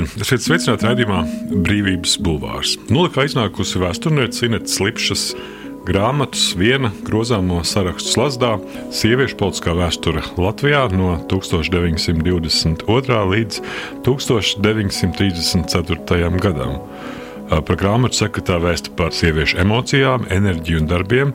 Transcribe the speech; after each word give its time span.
Labdien! 0.00 0.24
Šeit 0.24 0.40
sveicināti 0.44 0.86
raidījumā 0.86 1.24
Brīvības 1.64 2.18
bulvārs. 2.24 2.76
Nolikā 2.90 3.24
iznākusi 3.28 3.78
vēsturniece 3.82 4.46
Inetes 4.46 4.80
Lipšas 4.80 5.34
grāmatas 5.84 6.56
viena 6.56 6.90
grozāmo 7.04 7.64
sarakstu 7.64 8.10
slazdā 8.14 8.58
Sieviešu 8.94 9.36
politiskā 9.40 9.74
vēsture 9.76 10.22
Latvijā 10.40 10.88
no 10.94 11.18
1922. 11.28 13.20
līdz 13.32 13.60
1934. 14.06 16.40
gadam. 16.40 16.72
Par 17.50 17.76
grāmatu 17.76 18.14
sekretā 18.14 18.60
vēsta 18.62 18.90
par 18.96 19.12
sieviešu 19.12 19.58
emocijām, 19.58 20.26
enerģiju 20.30 20.78
un 20.84 20.86
darbiem, 20.86 21.32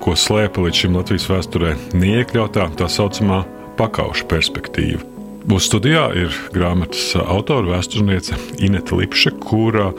ko 0.00 0.14
slēpa 0.14 0.60
līdz 0.62 0.76
šim 0.84 0.96
Latvijas 1.00 1.26
vēsturē 1.32 1.70
neiekļautā 1.98 2.70
tā 2.78 2.86
saucamā 2.86 3.42
pakauša 3.76 4.24
perspektīva. 4.30 5.15
Mūsu 5.46 5.68
studijā 5.68 6.08
ir 6.18 6.34
grāmatas 6.50 7.12
autora 7.22 7.76
vēsturniece 7.76 8.34
Inete 8.66 8.96
Lipša, 8.98 9.30
kura 9.44 9.92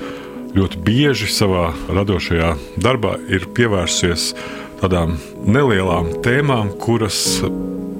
ļoti 0.52 0.82
bieži 0.84 1.30
savā 1.32 1.70
radošajā 1.88 2.50
darbā 2.84 3.14
ir 3.32 3.46
pievērsusies 3.56 4.34
tādām 4.81 5.16
nelielām 5.48 6.09
tēmām, 6.25 6.73
kuras 6.84 7.22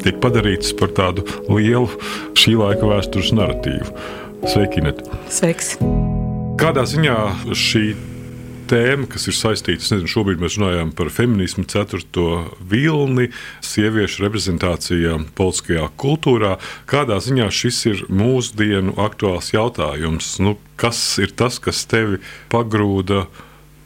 tiek 0.04 0.20
padarītas 0.24 0.76
par 0.76 0.92
tādu 0.98 1.24
lielu 1.48 1.88
šī 2.36 2.58
laika 2.60 2.92
vēstures 2.92 3.32
narratīvu. 3.40 3.96
Sveiki, 4.44 4.84
Inete! 4.84 5.08
Sveiks! 5.32 5.78
Kādā 6.60 6.84
ziņā 6.84 7.18
šī 7.56 7.86
tēma, 8.70 9.08
kas 9.12 9.28
ir 9.30 9.36
saistīta, 9.38 9.86
nezinu, 9.94 10.10
šobrīd 10.12 10.42
mēs 10.44 10.58
runājam 10.60 10.92
par 10.96 11.10
feminismu, 11.14 11.66
ceturto 11.72 12.28
vilni, 12.62 13.30
sieviešu 13.66 14.26
reprezentācijā 14.26 15.16
politiskajā 15.38 15.88
kultūrā. 16.00 16.56
Kādā 16.90 17.20
ziņā 17.24 17.50
šis 17.54 17.82
ir 17.92 18.06
mūsdienu 18.12 18.98
aktuāls 19.04 19.54
jautājums? 19.56 20.36
Nu, 20.44 20.58
kas 20.80 21.02
ir 21.24 21.34
tas, 21.38 21.62
kas 21.64 21.86
tevi 21.90 22.22
pagrūda? 22.54 23.26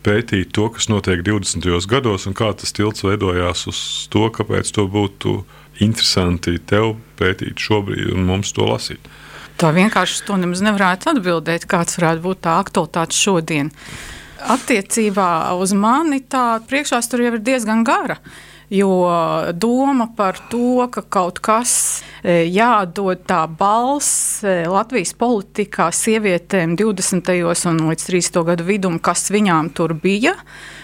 Pētīt 0.01 0.49
to, 0.57 0.63
kas 0.73 0.87
notiek 0.89 1.19
20. 1.21 1.67
gados, 1.85 2.23
un 2.25 2.33
kā 2.33 2.47
tas 2.57 2.73
tilts 2.73 3.03
veidojās 3.05 3.67
uz 3.69 3.81
to, 4.09 4.23
kāpēc 4.33 4.71
to 4.73 4.87
būtu 4.89 5.35
interesanti 5.85 6.55
tev 6.57 6.95
pētīt 7.21 7.61
šobrīd 7.61 8.09
un 8.15 8.25
mums 8.25 8.49
to 8.57 8.65
lasīt. 8.65 9.11
Tā 9.61 9.69
vienkārši 9.75 10.23
to 10.25 10.39
nemaz 10.41 10.63
nevarētu 10.65 11.11
atbildēt, 11.11 11.67
kāds 11.69 11.99
varētu 11.99 12.23
būt 12.23 12.41
tā 12.47 12.55
aktualitāte 12.63 13.13
šodien. 13.13 13.69
Attiecībā 14.49 15.53
uz 15.61 15.73
mani 15.77 16.21
tā 16.25 16.61
priekšstāsture 16.69 17.27
jau 17.27 17.35
ir 17.37 17.43
diezgan 17.45 17.85
gara. 17.85 18.17
Jo 18.71 18.87
doma 19.51 20.07
par 20.15 20.37
to, 20.47 20.85
ka 20.87 21.01
kaut 21.11 21.41
kas 21.43 21.73
e, 22.23 22.45
jādod 22.47 23.25
tā 23.27 23.41
balss 23.59 24.39
e, 24.47 24.61
Latvijas 24.71 25.11
politikā 25.19 25.89
sievietēm 25.91 26.77
20. 26.79 27.33
un 27.67 27.81
līdz 27.89 28.05
30. 28.07 28.39
gadu 28.47 28.67
vidum, 28.69 28.95
kas 29.03 29.27
viņām 29.35 29.73
tur 29.75 29.91
bija, 29.91 30.37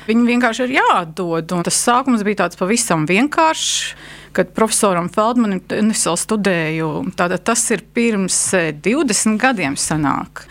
viņi 0.10 0.28
vienkārši 0.34 0.68
ir 0.68 0.76
jādod. 0.82 1.56
Un 1.56 1.64
tas 1.64 1.80
sākums 1.80 2.28
bija 2.28 2.44
tāds 2.44 2.60
pavisam 2.60 3.08
vienkāršs 3.08 3.96
kad 4.36 4.52
profesoram 4.56 5.10
Feldmanim 5.14 5.62
vēl 5.68 6.18
studēju. 6.20 6.90
Tātad 7.18 7.44
tas 7.48 7.64
ir 7.74 7.84
pirms 7.96 8.38
20 8.84 9.34
e, 9.34 9.38
gadiem 9.42 9.78
sanāk. 9.80 10.46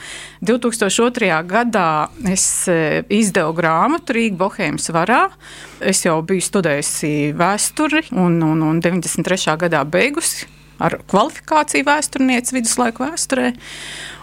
2002. 0.47 1.31
gadā 1.49 2.09
es 2.31 2.45
e, 2.69 3.05
izdevu 3.13 3.55
grāmatu 3.57 4.17
Rīgas 4.17 4.41
Bohēmas 4.41 4.91
varā. 4.95 5.23
Es 5.81 6.05
jau 6.05 6.19
biju 6.27 6.45
studējusi 6.45 7.33
vēsturi 7.37 8.07
un, 8.13 8.41
un, 8.45 8.63
un 8.67 8.83
93. 8.85 9.57
gadā 9.67 9.85
beigusi 9.89 10.49
ar 10.83 10.99
kvalifikāciju 11.09 11.87
vēsturnieci 11.87 12.57
viduslaiku 12.59 13.07
vēsturē. 13.07 13.53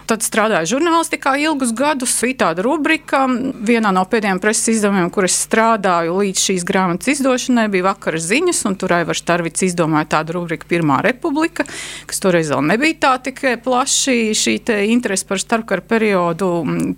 Tad 0.04 0.20
strādāju 0.20 0.74
žurnālistikā 0.74 1.32
ilgus 1.40 1.70
gadus. 1.72 2.12
Bija 2.20 2.36
tāda 2.42 2.64
rubrika, 2.66 3.22
vienā 3.64 3.88
no 3.94 4.02
pēdējiem 4.08 4.40
preses 4.42 4.74
izdevumiem, 4.74 5.06
kur 5.12 5.24
es 5.24 5.36
strādāju 5.46 6.18
līdz 6.18 6.42
šīs 6.42 6.66
grāmatas 6.68 7.08
izdošanai, 7.14 7.70
bija 7.72 7.86
vakara 7.86 8.20
ziņas, 8.20 8.60
un 8.68 8.76
tur 8.80 8.92
Aivars 8.98 9.22
Tarvits 9.24 9.64
izdomāja 9.64 10.10
tādu 10.18 10.36
rubriku 10.36 10.68
Pirmā 10.68 10.98
republika, 11.04 11.64
kas 12.10 12.20
toreiz 12.20 12.52
vēl 12.52 12.66
nebija 12.68 12.98
tā 13.06 13.12
tik 13.30 13.40
plaši 13.64 14.34
šī 14.36 14.58
interese 14.92 15.24
par 15.28 15.40
starpkara 15.40 15.86
periodu 15.88 16.50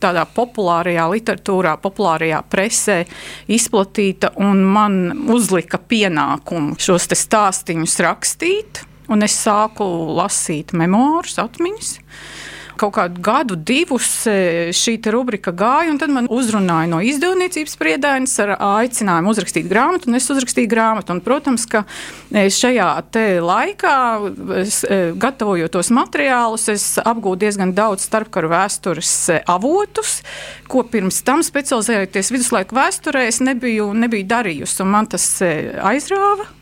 tādā 0.02 0.26
populārajā 0.34 1.06
literatūrā, 1.14 1.76
populārajā 1.82 2.42
presē 2.50 2.98
izplatīta, 3.46 4.32
un 4.42 4.66
man 4.66 4.98
uzlika 5.30 5.78
pienākumu 5.78 6.74
šos 6.82 7.06
stāstīņus 7.14 7.96
rakstīt, 8.02 8.82
un 9.14 9.22
es 9.22 9.38
sāku 9.46 9.86
lasīt 10.18 10.74
memoārus, 10.74 11.38
atmiņas 11.46 11.96
kaut 12.78 12.94
kādu 12.96 13.22
gadu, 13.24 13.56
divus 13.56 14.08
e, 14.30 14.70
šī 14.76 14.96
rubrika 15.12 15.52
gāja, 15.56 15.90
un 15.92 16.00
tad 16.00 16.12
man 16.14 16.28
uzrunāja 16.32 16.90
no 16.90 17.00
izdevniecības 17.04 17.76
priedainas 17.80 18.34
ar 18.42 18.54
aicinājumu 18.56 19.32
uzrakstīt 19.32 19.68
grāmatu, 19.70 20.10
un 20.10 20.18
es 20.18 20.28
uzrakstīju 20.32 20.70
grāmatu. 20.70 21.16
Un, 21.16 21.22
protams, 21.24 21.66
ka 21.70 21.84
e, 22.30 22.46
šajā 22.52 22.88
laikā, 23.44 23.96
e, 24.26 25.00
gatavojot 25.22 25.74
tos 25.76 25.92
materiālus, 25.94 26.68
es 26.72 26.88
apgūstu 27.02 27.42
diezgan 27.46 27.74
daudz 27.76 28.06
starpkaru 28.06 28.52
vēstures 28.52 29.14
avotus, 29.50 30.20
ko 30.70 30.84
pirms 30.86 31.22
tam 31.26 31.42
specializējoties 31.46 32.32
viduslaiku 32.34 32.76
vēsturē, 32.76 33.26
es 33.30 33.40
nebiju, 33.44 33.90
nebiju 33.96 34.28
darījusi, 34.30 34.82
un 34.84 34.94
man 34.94 35.10
tas 35.10 35.26
aizrāva. 35.42 36.52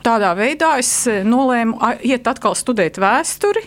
Tādā 0.00 0.30
veidā 0.32 0.78
es 0.80 0.90
nolēmu 1.06 1.76
iet 2.08 2.28
atkal 2.30 2.54
studēt 2.56 2.96
vēsturi 3.00 3.60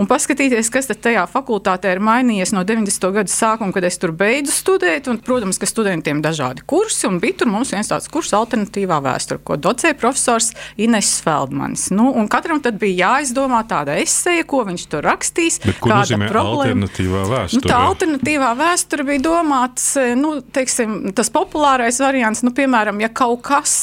un 0.00 0.08
paskatīties, 0.08 0.70
kas 0.72 0.88
tajā 0.90 1.26
fakultātē 1.30 1.92
ir 1.94 2.00
mainījies 2.04 2.54
no 2.56 2.64
90. 2.66 3.10
gada 3.14 3.32
sākuma, 3.32 3.74
kad 3.76 3.84
es 3.86 3.98
tur 4.00 4.14
beidzu 4.16 4.54
studēt. 4.54 5.10
Un, 5.10 5.20
protams, 5.24 5.60
ka 5.60 5.68
studentiem 5.68 6.20
ir 6.20 6.24
dažādi 6.24 6.64
kursi, 6.68 7.06
un 7.08 7.20
bija 7.22 7.42
tur 7.42 7.50
mums 7.52 7.72
viens 7.74 7.90
tāds 7.90 8.08
kurs, 8.12 8.32
alternatīvā 8.36 9.00
vēsture, 9.04 9.42
ko 9.44 9.58
docēja 9.60 9.96
profesors 10.00 10.52
Ines 10.80 11.12
Feldmanis. 11.24 11.88
Nu, 11.94 12.12
katram 12.32 12.62
tad 12.64 12.78
bija 12.80 13.10
jāizdomā 13.10 13.62
tāda 13.68 13.98
esēja, 14.00 14.46
ko 14.48 14.62
viņš 14.68 14.86
tur 14.92 15.04
rakstīs. 15.06 15.60
Bet, 15.64 15.80
ko 15.82 15.92
nozīmē 15.92 16.30
problēma? 16.32 16.70
alternatīvā 16.70 17.24
vēsture? 17.30 17.60
Nu, 17.60 17.68
tā 17.68 17.80
alternatīvā 17.90 18.50
vēsture 18.60 19.06
bija 19.08 19.24
domāts, 19.26 19.86
nu, 20.18 20.32
teiksim, 20.54 20.96
tas 21.16 21.32
populārais 21.34 22.00
variants, 22.02 22.44
nu, 22.46 22.54
piemēram, 22.56 23.02
ja 23.04 23.10
kaut 23.12 23.42
kas, 23.46 23.74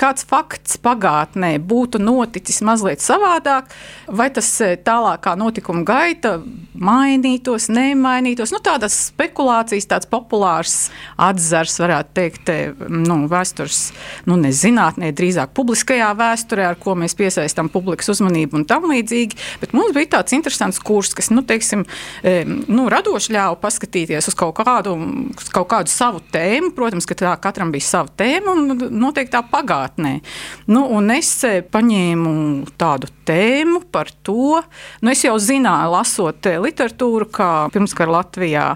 kāds 0.00 0.26
fakts 0.28 0.78
pagātnē 0.82 1.54
būtu 1.62 2.00
noticis 2.02 2.60
mazliet 2.66 3.04
savādāk, 3.04 3.70
vai 4.08 4.30
tas 4.34 4.50
tālākā 4.84 5.36
notikuma 5.44 5.84
gaita 5.86 6.38
mainītos, 6.74 7.68
nemainītos. 7.72 8.52
Nu, 8.54 8.60
tādas 8.64 8.96
spekulācijas, 9.10 9.86
tāds 9.90 10.08
populārs 10.10 10.88
atzars, 11.20 11.76
varētu 11.82 12.14
teikt, 12.16 12.52
nu, 12.90 13.20
vēstures 13.30 13.80
nu, 14.28 14.38
zinātnē, 14.44 15.12
drīzāk 15.16 15.54
publiskajā 15.56 16.10
vēsturē, 16.18 16.66
ar 16.72 16.78
ko 16.80 16.96
mēs 16.98 17.16
piesaistām 17.18 17.70
publikas 17.72 18.10
uzmanību 18.14 18.60
un 18.60 18.66
tam 18.68 18.88
līdzīgi. 18.90 19.38
Bet 19.62 19.74
mums 19.76 19.94
bija 19.96 20.16
tāds 20.18 20.34
interesants 20.36 20.80
kurs, 20.82 21.14
kas 21.16 21.30
nu, 21.34 21.44
teiksim, 21.46 21.86
nu, 22.24 22.88
radoši 22.92 23.36
ļāva 23.36 23.58
paskatīties 23.62 24.30
uz 24.32 24.38
kaut 24.38 24.56
kādu, 24.58 24.96
kaut 25.54 25.70
kādu 25.70 25.92
savu 25.92 26.22
tēmu. 26.34 26.74
Protams, 26.74 27.06
ka 27.08 27.18
tā 27.18 27.36
katram 27.42 27.72
bija 27.74 27.86
sava 27.86 28.12
tēma 28.18 28.54
un 28.54 28.88
noteikti 28.90 29.34
tā 29.36 29.44
pagātnē. 29.50 30.16
Nu, 30.70 30.86
es 31.14 31.36
paņēmu 31.70 32.34
tādu 32.80 33.10
tēmu 33.26 33.84
par 33.94 34.10
to. 34.26 34.60
Nu, 35.00 35.12
es 35.12 35.24
jau 35.24 35.34
zināju, 35.40 35.92
lasot 35.94 36.50
eh, 36.50 36.60
literatūru, 36.62 37.28
kā 37.34 37.50
pirmskara 37.74 38.18
Latvijā 38.18 38.66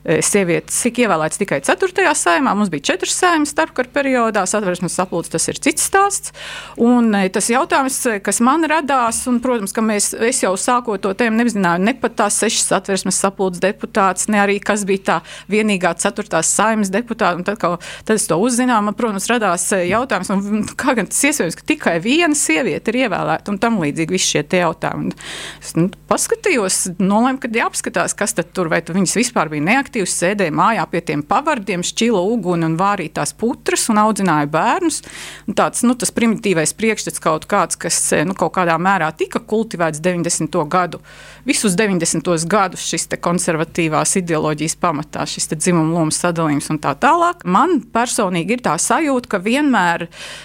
sievietes 0.00 0.78
tika 0.80 1.04
ievēlētas 1.04 1.40
tikai 1.40 1.60
4. 1.64 2.12
saimā. 2.16 2.54
Mums 2.56 2.70
bija 2.72 2.94
4 2.94 3.12
saimas 3.12 3.52
starpkara 3.52 3.90
periodā, 3.92 4.46
satversmes 4.48 4.94
saplūdes, 4.96 5.30
tas 5.34 5.48
ir 5.52 5.60
cits 5.60 5.84
stāsts. 5.90 6.32
Un 6.80 7.12
eh, 7.16 7.28
tas 7.32 7.50
jautājums, 7.52 7.98
eh, 8.08 8.20
kas 8.24 8.40
man 8.44 8.64
radās, 8.70 9.20
un, 9.30 9.40
protams, 9.44 9.74
ka 9.76 9.84
mēs, 9.84 10.12
es 10.26 10.42
jau 10.42 10.54
sākot 10.60 11.02
to 11.04 11.12
tēmu 11.16 11.42
nezināju 11.42 11.84
ne 11.84 11.94
pat 12.00 12.16
tās 12.22 12.40
sešas 12.40 12.70
satversmes 12.72 13.20
saplūdes 13.20 13.62
deputāts, 13.62 14.28
ne 14.32 14.40
arī 14.42 14.56
kas 14.64 14.86
bija 14.88 15.04
tā 15.10 15.18
vienīgā 15.52 15.92
4. 16.00 16.42
saimas 16.48 16.92
deputāta. 16.92 17.36
Un 17.40 17.46
tad, 17.46 17.60
kā, 17.60 17.74
tad 18.08 18.16
es 18.16 18.26
to 18.30 18.40
uzzināju, 18.40 18.86
man, 18.88 18.96
protams, 18.98 19.28
radās 19.30 19.68
jautājums, 19.76 20.32
un, 20.32 20.64
kā 20.80 20.96
gan 20.98 21.10
tas 21.12 21.22
iespējams, 21.28 21.60
ka 21.60 21.68
tikai 21.74 21.96
viena 22.02 22.36
sieviete 22.36 22.92
ir 22.92 23.02
ievēlēta 23.04 23.52
un 23.52 23.60
tam 23.60 23.78
līdzīgi 23.84 24.16
visi 24.16 24.32
šie 24.34 24.44
jautājumi. 24.62 25.10
Un 25.10 25.14
es 25.60 25.76
nu, 25.76 25.86
paskatījos, 26.10 26.82
nolēmu, 26.98 27.40
ka 27.42 27.52
jāapskatās, 27.54 28.16
kas 28.18 28.34
tad 28.38 28.50
tur, 28.56 28.70
vai 28.72 28.80
tu 28.84 28.96
viņas 28.96 29.16
vispār 29.20 29.52
bija 29.52 29.68
neaktīvas 29.68 29.89
neaktīvs, 29.90 30.14
sēdēja 30.22 30.54
mājā 30.54 30.84
pie 30.90 31.00
tiem 31.02 31.22
pavardiem, 31.22 31.82
šķila 31.82 32.20
uguni 32.22 32.66
un 32.66 32.76
vārīja 32.78 33.20
tās 33.20 33.32
putras 33.34 33.88
un 33.90 33.98
audzināja 33.98 34.46
bērnus. 34.46 35.02
Un 35.48 35.54
tāds 35.54 35.82
nu, 35.82 35.94
primitīvais 35.94 36.74
priekšstats 36.74 37.20
kaut 37.20 37.46
kāds, 37.50 37.76
kas 37.76 38.12
nu, 38.24 38.34
kaut 38.34 38.54
kādā 38.54 38.76
mērā 38.78 39.10
tika 39.16 39.40
kultivēts 39.40 40.00
90. 40.00 40.68
gadu. 40.68 41.00
Visus 41.50 41.72
90. 41.74 42.46
gadus 42.46 42.84
šis 42.86 43.08
konservatīvās 43.18 44.12
ideoloģijas 44.20 44.76
pamatā, 44.78 45.24
šis 45.26 45.48
dzimuma 45.50 45.96
lomas 45.96 46.20
sadalījums 46.22 46.68
un 46.70 46.76
tā 46.78 46.92
tālāk. 46.94 47.40
Man 47.42 47.80
personīgi 47.90 48.54
ir 48.54 48.60
tā 48.62 48.76
sajūta, 48.78 49.32
ka 49.32 49.40
vienmēr 49.42 50.04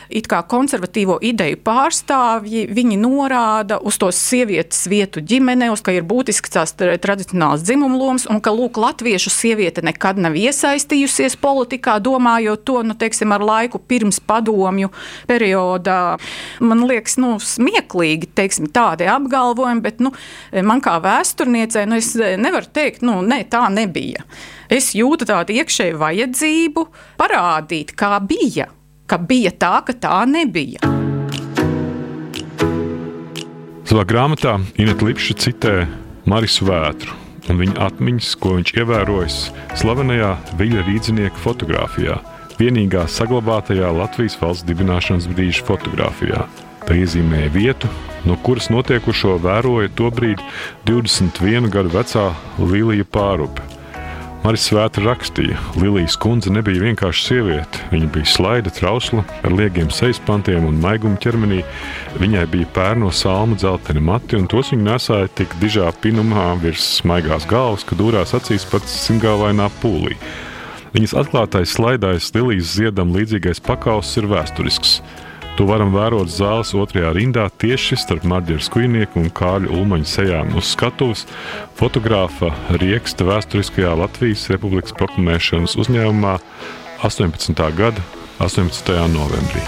it 0.10 0.26
kā 0.32 0.40
konservatīvo 0.50 1.20
ideju 1.22 1.60
pārstāvji 1.62 2.64
norāda 2.98 3.78
uz 3.86 4.00
to 4.02 4.10
sievietes 4.10 4.88
vietu 4.90 5.22
ģimenē, 5.22 5.68
uz 5.76 5.84
ka 5.86 5.94
ir 5.94 6.08
būtisks 6.10 6.56
tās 6.56 6.74
tradicionāls 6.74 7.62
dzimuma 7.62 8.02
lomas 8.02 8.26
un 8.26 8.42
ka 8.42 8.56
lūk, 8.56 8.82
latviešu 8.82 9.30
sieviete 9.30 9.86
nekad 9.86 10.18
nav 10.18 10.34
iesaistījusies 10.34 11.38
politikā, 11.38 12.00
domājot 12.02 12.66
to 12.66 12.82
nu, 12.82 12.98
teiksim, 12.98 13.30
ar 13.30 13.46
laiku 13.46 13.78
pirms 13.78 14.18
padomju 14.26 14.90
periodā. 15.30 16.18
Man 16.66 16.88
liekas, 16.90 17.20
nu, 17.22 17.36
smieklīgi 17.38 18.34
teiksim, 18.34 18.74
tādi 18.74 19.06
apgalvojumi, 19.06 19.86
bet 19.86 20.02
nu, 20.02 20.16
man 20.66 20.82
kā 20.82 20.95
vēsturniecei 21.04 21.86
nu, 21.90 22.00
es 22.00 22.14
nevaru 22.16 22.70
teikt, 22.74 23.04
nu, 23.06 23.20
ne, 23.26 23.42
tā 23.50 23.66
nebija. 23.74 24.26
Es 24.72 24.94
jūtu 24.98 25.28
tādu 25.30 25.56
iekšēju 25.56 26.00
vajadzību 26.02 26.86
parādīt, 27.20 27.94
kā 27.98 28.16
bija, 28.24 28.70
ka 29.10 29.20
bija 29.22 29.54
tā, 29.54 29.76
ka 29.86 29.98
tā 30.08 30.24
nebija. 30.30 30.82
Savā 33.86 34.02
grāmatā 34.10 34.58
Inês 34.82 35.04
Lipša 35.06 35.38
citē 35.44 35.76
Marisu 36.26 36.66
Vētru 36.66 37.22
un 37.52 37.62
viņa 37.62 37.78
atmiņas, 37.88 38.32
ko 38.42 38.56
viņš 38.58 38.74
ievērojis 38.80 39.40
slavenajā 39.78 40.32
Viļa 40.60 40.86
rīznieka 40.88 41.42
fotografijā, 41.44 42.18
vienīgā 42.60 43.06
saglabātajā 43.12 43.92
Latvijas 43.94 44.38
valsts 44.42 44.66
dibināšanas 44.70 45.30
brīža 45.32 45.66
fotografijā. 45.68 46.46
Tā 46.86 46.94
iezīmēja 47.02 47.50
vietu, 47.50 47.90
no 48.30 48.36
kuras 48.46 48.68
notiekušo 48.70 49.40
vēroja 49.42 49.90
tobrīd 49.98 50.44
21 50.86 51.72
gadu 51.74 51.90
vecā 51.96 52.28
Līlija 52.62 53.08
Pārupe. 53.10 53.64
Marijas 54.46 54.68
Svēta 54.70 55.02
rakstīja, 55.02 55.58
Lilijas 55.82 56.14
kundze 56.22 56.52
nebija 56.54 56.84
vienkārši 56.84 57.24
sieviete. 57.26 57.80
Viņa 57.90 58.10
bija 58.14 58.30
slaida, 58.30 58.70
trausla, 58.70 59.24
ar 59.42 59.56
liegiem 59.58 59.90
sejas 59.90 60.20
pantiem 60.22 60.68
un 60.70 60.78
maigumu 60.84 61.18
ķermenī. 61.18 61.64
Viņai 62.22 62.44
bija 62.54 62.70
pērno 62.76 63.10
salmu 63.10 63.58
dzelteni 63.58 64.06
mati, 64.06 64.38
un 64.38 64.46
tos 64.46 64.70
viņa 64.70 64.86
nesāja 64.92 65.34
tik 65.42 65.58
dižā 65.64 65.90
pinumā 66.06 66.52
virs 66.62 66.86
smaigās 67.00 67.50
galvas, 67.50 67.88
ka 67.90 67.98
dūrās 67.98 68.38
acīs 68.38 68.70
pat 68.70 68.86
simgālainā 68.86 69.72
pūlī. 69.82 70.14
Viņas 70.94 71.18
atklātais 71.26 71.74
slaidais 71.74 72.30
Lilijas 72.38 72.78
ziedam 72.78 73.18
līdzīgais 73.18 73.66
pakauss 73.66 74.22
ir 74.22 74.30
vēsturisks. 74.30 75.00
To 75.56 75.64
varam 75.70 75.94
vērot 75.96 76.28
zāles 76.28 76.74
otrajā 76.76 77.14
rindā 77.16 77.46
tieši 77.64 77.96
starp 78.02 78.26
Marģeru 78.28 78.64
Skujnieku 78.66 79.22
un 79.22 79.30
Kāļu 79.32 79.72
Ulmaņa 79.78 80.10
sejām 80.12 80.52
uz 80.60 80.74
skatuves 80.74 81.24
fotogrāfa 81.80 82.52
Rieksta 82.76 83.28
vēsturiskajā 83.30 83.94
Latvijas 84.04 84.50
Republikas 84.52 84.96
proklamēšanas 85.00 85.78
uzņēmumā 85.80 86.36
18. 87.08 87.64
gada 87.80 88.04
18. 88.44 89.00
novembrī. 89.16 89.64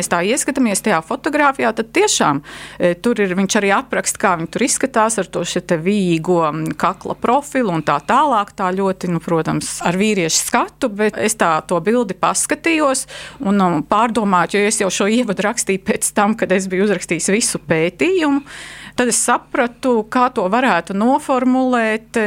Mēs 0.00 0.10
tā 0.10 0.22
ieskatāmies 0.24 0.82
tajā 0.84 1.00
fotografijā, 1.04 1.72
tad 1.76 1.92
tiešām 1.94 2.40
e, 2.78 2.94
tur 2.96 3.20
ir 3.20 3.34
viņš 3.38 3.56
arī 3.60 3.72
apraksta, 3.76 4.20
kā 4.20 4.34
viņi 4.40 4.50
tur 4.54 4.64
izskatās 4.64 5.20
ar 5.20 5.28
to 5.28 5.44
vīgo 5.80 6.40
kakla 6.80 7.16
profilu 7.20 7.74
un 7.76 7.84
tā 7.86 7.98
tālāk. 8.06 8.54
Tā 8.56 8.70
ļoti, 8.74 9.10
nu, 9.12 9.20
protams, 9.22 9.78
ar 9.86 9.98
vīriešu 10.00 10.44
skatu, 10.48 10.90
bet 10.92 11.18
es 11.20 11.36
tā 11.38 11.52
to 11.68 11.78
bildi 11.84 12.16
paskatījos 12.18 13.06
un 13.44 13.60
um, 13.60 13.80
pārdomāju, 13.86 14.58
jo 14.58 14.70
es 14.70 14.80
jau 14.82 14.90
šo 15.00 15.08
ievadu 15.10 15.44
rakstīju 15.46 15.84
pēc 15.86 16.12
tam, 16.16 16.36
kad 16.38 16.52
es 16.52 16.68
biju 16.70 16.88
uzrakstījis 16.88 17.30
visu 17.34 17.60
pētījumu. 17.70 18.44
Tad 18.98 19.12
es 19.12 19.20
sapratu, 19.22 20.00
kā 20.12 20.28
to 20.34 20.44
varētu 20.50 20.96
noformulēt, 20.98 22.18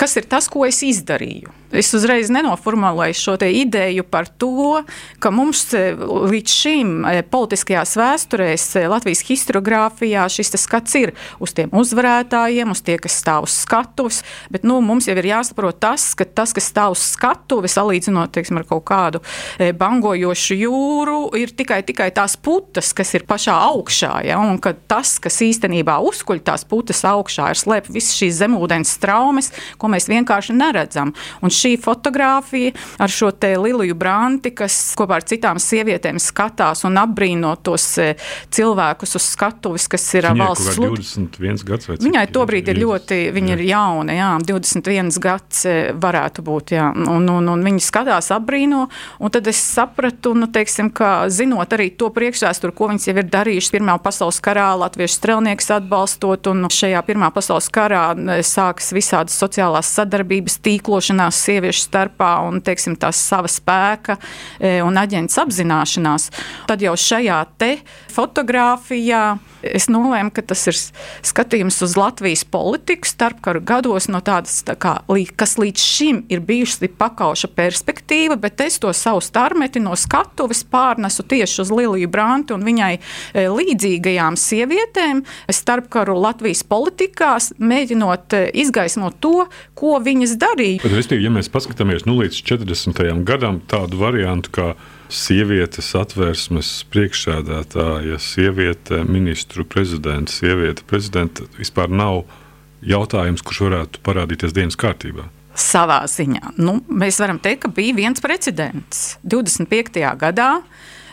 kas 0.00 0.20
ir 0.20 0.28
tas, 0.30 0.48
ko 0.48 0.64
es 0.68 0.84
izdarīju. 0.86 1.59
Es 1.70 1.92
uzreiz 1.94 2.30
nenoformulēju 2.34 3.14
šo 3.14 3.36
ideju 3.46 4.02
par 4.10 4.26
to, 4.26 4.82
ka 5.22 5.30
mums 5.30 5.62
e, 5.78 5.92
līdz 5.94 6.54
šim 6.54 6.88
e, 7.06 7.20
politiskajās 7.22 7.94
vēsturēs, 8.00 8.64
e, 8.80 8.82
Latvijas 8.90 9.22
historiografijā 9.28 10.24
šis 10.32 10.50
skats 10.58 10.96
ir 10.98 11.12
uz 11.38 11.54
tiem 11.54 11.70
uzvarētājiem, 11.70 12.72
uz 12.74 12.82
tie, 12.82 12.96
kas 12.98 13.20
stāv 13.22 13.46
uz 13.46 13.54
skatuves. 13.54 14.24
Bet 14.50 14.66
nu, 14.66 14.80
mums 14.82 15.06
jau 15.06 15.14
ir 15.14 15.28
jāsaprot 15.30 15.78
tas, 15.78 16.08
ka 16.18 16.26
tas, 16.26 16.54
kas 16.56 16.66
stāv 16.72 16.96
uz 16.96 17.04
skatuves, 17.12 17.76
salīdzinot 17.78 18.34
teiksim, 18.34 18.58
ar 18.58 18.66
kaut 18.66 18.82
kādu 18.90 19.22
bangojošu 19.60 20.58
jūru, 20.58 21.20
ir 21.38 21.54
tikai, 21.54 21.84
tikai 21.86 22.10
tās 22.16 22.34
putas, 22.34 22.90
kas 22.96 23.14
ir 23.14 23.28
pašā 23.30 23.54
augšā. 23.70 24.12
Ja? 24.26 24.40
Un 24.42 24.58
tas, 24.90 25.14
kas 25.22 25.38
īstenībā 25.46 26.00
uzkuļ 26.10 26.42
tās 26.50 26.66
putas 26.66 27.04
augšā, 27.06 27.52
ir 27.54 27.62
slēpts 27.62 27.94
visas 27.94 28.18
šīs 28.18 28.42
zemūdens 28.42 28.96
traumas, 29.02 29.52
ko 29.78 29.92
mēs 29.92 30.10
vienkārši 30.10 30.58
neredzam. 30.58 31.14
Un 31.44 31.54
šī 31.60 31.74
fotografija 31.80 32.72
ar 33.00 33.12
šo 33.12 33.30
te 33.30 33.52
Liliju 33.58 33.96
Branti, 33.98 34.52
kas 34.56 34.76
kopā 34.98 35.20
ar 35.20 35.26
citām 35.28 35.60
sievietēm 35.62 36.20
skatās 36.22 36.84
un 36.88 36.98
apbrīno 37.00 37.52
tos 37.64 37.86
e, 38.00 38.14
cilvēkus 38.54 39.16
uz 39.18 39.28
skatuves, 39.34 39.86
kas 39.90 40.06
ir 40.16 40.28
Viņai 40.30 40.46
valsts 40.46 40.76
sludinātāji. 40.76 42.00
Viņai 42.04 42.24
tobrīd 42.34 42.70
ir 42.72 42.80
ļoti, 42.80 43.20
viņa 43.34 43.52
jā. 43.52 43.58
ir 43.58 43.64
jauna, 43.70 44.16
jā, 44.16 44.30
21 44.50 45.20
gads 45.22 45.64
e, 45.68 45.76
varētu 46.00 46.44
būt, 46.46 46.74
jā, 46.76 46.90
un, 46.94 47.28
un, 47.32 47.50
un 47.54 47.66
viņi 47.66 47.84
skatās 47.84 48.30
apbrīno, 48.34 48.86
un 49.20 49.34
tad 49.34 49.48
es 49.50 49.60
sapratu, 49.60 50.34
nu, 50.38 50.48
teiksim, 50.52 50.90
ka 50.94 51.28
zinot 51.32 51.72
arī 51.76 51.90
to 52.00 52.10
priekšvēsturu, 52.14 52.74
ko 52.76 52.90
viņas 52.92 53.10
jau 53.10 53.16
ir 53.18 53.30
darījušas 53.30 53.74
Pirmā 53.80 53.94
pasaules 54.02 54.40
karā, 54.42 54.68
latviešu 54.80 55.16
strelnieks 55.18 55.70
atbalstot, 55.76 56.50
un 56.50 56.66
šajā 56.72 57.02
Pirmā 57.06 57.30
pasaules 57.34 57.70
karā 57.72 58.10
e, 58.14 58.40
sākas 58.46 58.90
visādas 58.96 59.36
sociālās 59.40 59.90
sadarbības 59.96 60.58
tīklošanās 60.64 61.40
sieviešu 61.50 61.84
starpā 61.88 62.32
un 62.46 62.62
teiksim, 62.64 62.96
tās 63.00 63.20
sava 63.30 63.50
spēka 63.50 64.16
e, 64.58 64.78
un 64.86 64.98
aģents 65.00 65.38
apzināšanās. 65.42 66.30
Tad 66.70 66.84
jau 66.84 66.96
šajā 66.98 67.40
te 67.58 67.76
fotografijā 68.14 69.24
es 69.62 69.88
nolēmu, 69.92 70.32
ka 70.34 70.42
tas 70.52 70.62
ir 70.70 70.76
skatījums 71.26 71.80
uz 71.84 71.96
Latvijas 71.98 72.44
politiku 72.48 73.08
starpkaru 73.08 73.62
gados, 73.66 74.08
no 74.12 74.22
tādas, 74.24 74.60
tā 74.66 74.76
kā, 74.80 74.96
kas 75.36 75.56
līdz 75.60 75.84
šim 75.84 76.22
ir 76.32 76.42
bijusi 76.44 76.88
pakauša 77.00 77.50
perspektīva, 77.56 78.38
bet 78.40 78.60
es 78.64 78.78
to 78.80 78.92
savu 78.96 79.22
starmeti 79.24 79.82
no 79.82 79.96
skatuves 79.98 80.62
pārnesu 80.70 81.24
tieši 81.28 81.62
uz 81.64 81.72
Liliju 81.74 82.10
Brantu 82.10 82.56
un 82.56 82.64
viņai 82.66 82.92
e, 82.96 83.46
līdzīgajām 83.52 84.38
sievietēm 84.40 85.22
starpkaru 85.52 86.16
Latvijas 86.20 86.64
politikās, 86.66 87.52
mēģinot 87.60 88.36
e, 88.36 88.42
izgaismot 88.64 89.20
to, 89.20 89.46
ko 89.76 89.98
viņas 90.02 90.36
darīja. 90.40 90.82
Bet, 90.84 90.96
restīvi, 90.96 91.26
ja 91.28 91.34
mēs 91.40 91.48
paskatāmies 91.52 92.04
nu, 92.04 92.18
līdz 92.20 92.42
40. 92.44 93.00
gadam, 93.24 93.60
tādu 93.70 94.00
variantu 94.00 94.52
kā 94.52 94.66
sievietes 95.10 95.88
atvērsmes 95.96 96.70
priekšsēdētāja, 96.92 98.20
sieviete 98.20 99.00
ministru 99.08 99.64
prezidents, 99.64 100.36
sieviete 100.42 100.84
prezidenta 100.86 101.48
vispār 101.56 101.90
nav 101.90 102.26
jautājums, 102.84 103.44
kurš 103.44 103.64
varētu 103.66 104.02
parādīties 104.04 104.54
dienas 104.56 104.78
kārtībā. 104.80 105.26
Savā 105.60 106.02
ziņā. 106.08 106.54
Nu, 106.62 106.78
mēs 106.86 107.18
varam 107.20 107.40
teikt, 107.42 107.64
ka 107.64 107.72
bija 107.74 107.96
viens 107.96 108.22
precedents 108.22 109.16
25. 109.26 109.98
gadā, 110.20 110.50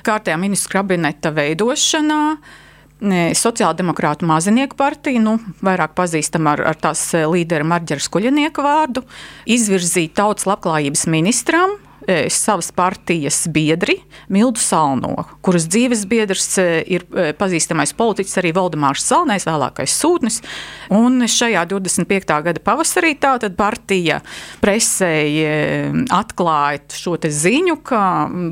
kārtējā 0.07 0.37
ministra 0.39 0.81
kabineta 0.81 1.31
veidošanā. 1.35 2.21
Sociāldemokrātu 2.97 4.25
mazinieku 4.25 4.77
partija, 4.79 5.21
nu, 5.21 5.35
vairāk 5.61 5.93
pazīstama 5.97 6.55
ar, 6.55 6.63
ar 6.71 6.79
tās 6.81 7.03
līdera 7.13 7.67
Marģera 7.67 8.01
Skuļinieku 8.01 8.65
vārdu, 8.65 9.03
izvirzīja 9.45 10.15
tautas 10.17 10.47
labklājības 10.49 11.05
ministram 11.13 11.77
savas 12.31 12.71
partijas 12.71 13.47
biedri 13.51 13.97
Mildu 14.31 14.61
Salno, 14.61 15.25
kuras 15.43 15.67
dzīves 15.67 16.05
biedrs 16.07 16.49
e, 16.61 16.67
ir 16.87 17.03
e, 17.11 17.31
pazīstamais 17.37 17.93
politiķis 17.97 18.39
arī 18.41 18.53
Valdemārs 18.55 19.03
Salnais, 19.03 19.45
vēlākais 19.47 19.95
sūtnis. 19.99 20.39
Un 20.93 21.25
šajā 21.27 21.65
25. 21.67 22.31
gada 22.47 22.63
pavasarī 22.63 23.13
tātad 23.19 23.57
partija 23.59 24.21
presēji 24.63 25.45
atklāja 26.13 26.83
šo 26.95 27.17
ziņu, 27.17 27.77
ka 27.87 28.01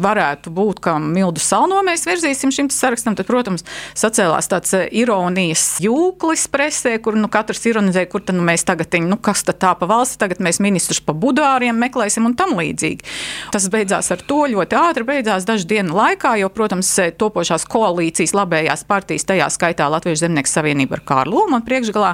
varētu 0.03 0.51
būt, 0.55 0.81
ka 0.83 0.97
Mildu 0.99 1.43
Salno 1.43 1.81
mēs 1.85 2.05
virzīsim 2.07 2.51
šim 2.55 2.69
sarakstam. 2.73 3.15
Tad, 3.15 3.27
protams, 3.29 3.65
sacēlās 3.97 4.49
tāds 4.51 4.73
ironijas 4.91 5.63
jūklis 5.83 6.47
presē, 6.51 6.97
kur 7.03 7.17
nu, 7.19 7.29
katrs 7.31 7.63
ironizē, 7.69 8.05
kur 8.11 8.23
tad 8.25 8.37
nu, 8.39 8.45
mēs 8.47 8.65
tagad, 8.67 8.95
nu, 9.05 9.19
kas 9.21 9.45
tad 9.47 9.61
tā 9.63 9.73
pa 9.79 9.89
valsti, 9.89 10.19
tagad 10.21 10.41
mēs 10.43 10.61
ministrus 10.63 11.01
pa 11.03 11.15
budāriem 11.15 11.77
meklēsim 11.85 12.27
un 12.27 12.35
tam 12.37 12.55
līdzīgi. 12.59 13.05
Tas 13.53 13.67
beidzās 13.71 14.11
ar 14.13 14.23
to 14.25 14.45
ļoti 14.49 14.77
ātri, 14.79 15.05
beidzās 15.07 15.45
dažu 15.45 15.67
dienu 15.69 15.95
laikā, 15.97 16.35
jo, 16.41 16.49
protams, 16.53 16.89
topošās 17.19 17.67
koalīcijas 17.69 18.33
labējās 18.35 18.85
partijas, 18.89 19.27
tajā 19.29 19.49
skaitā 19.53 19.89
Latvijas 19.91 20.23
Zemnieku 20.23 20.49
savienība 20.49 20.97
ar 20.99 21.03
Kārlu 21.05 21.35
Lūmu 21.35 21.59
priekšgalā, 21.67 22.13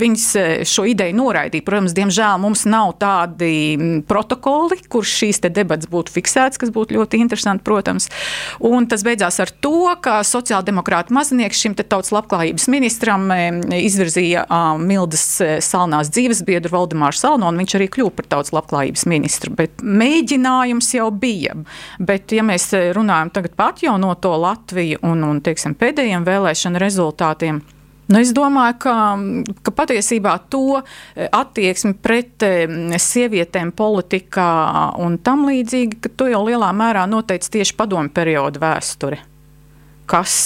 viņas 0.00 0.24
šo 0.68 0.86
ideju 0.88 1.16
noraidīja. 1.18 1.64
Protams, 1.66 1.92
diemžēl 1.96 2.40
mums 2.40 2.64
nav 2.68 2.94
tādi 3.02 4.02
protokoli, 4.08 4.80
kur 4.88 5.04
šīs 5.04 5.42
debats 5.44 5.88
būtu 5.90 6.14
fiksēts, 6.14 6.60
kas 6.60 6.72
būtu 6.72 6.96
ļoti 6.96 7.20
interesanti, 7.20 7.64
protams. 7.66 8.08
Un 8.64 8.88
tas 8.88 9.04
beidzās 9.06 9.36
ar 9.44 9.52
to, 9.52 9.92
ka 10.00 10.22
sociāldemokrāta 10.24 11.12
maznieks 11.14 11.60
šim 11.60 11.76
tautas 11.78 12.10
labklājības 12.16 12.68
ministram 12.72 13.28
izvirzīja 13.76 14.46
Mildas 14.80 15.26
salnās 15.64 16.08
dzīves 16.14 16.40
biedru 16.48 16.72
Valdemāru 16.72 17.16
Salnu, 17.18 17.50
un 17.50 17.60
viņš 17.60 17.76
arī 17.76 17.90
kļuva 17.92 18.14
par 18.16 18.30
tautas 18.32 18.54
labklājības 18.56 19.04
ministru. 19.10 19.52
Bet 19.58 19.84
mēģinājums 19.84 20.47
jau 20.94 21.08
bija. 21.10 21.56
Bet, 21.98 22.32
ja 22.32 22.44
mēs 22.46 22.70
runājam 22.96 23.32
tagad 23.34 23.56
par 23.58 23.74
atjaunoto 23.74 24.34
Latviju 24.40 25.02
un, 25.06 25.24
un 25.24 25.42
teiksim, 25.44 25.76
pēdējiem 25.78 26.26
vēlēšanu 26.28 26.80
rezultātiem, 26.82 27.62
Nu, 28.08 28.16
es 28.22 28.30
domāju, 28.32 28.76
ka, 28.80 28.92
ka 29.68 29.72
patiesībā 29.82 30.32
to 30.48 30.78
attieksmi 31.28 31.92
pret 32.00 32.40
sievietēm 33.04 33.74
politikā 33.76 34.48
un 35.04 35.18
tam 35.20 35.44
līdzīgi, 35.44 35.98
ka 36.06 36.12
to 36.16 36.30
jau 36.32 36.40
lielā 36.46 36.70
mērā 36.72 37.04
noteica 37.10 37.52
tieši 37.58 37.76
padomu 37.76 38.08
perioda 38.16 38.62
vēsture. 38.62 39.20
Kas 40.08 40.38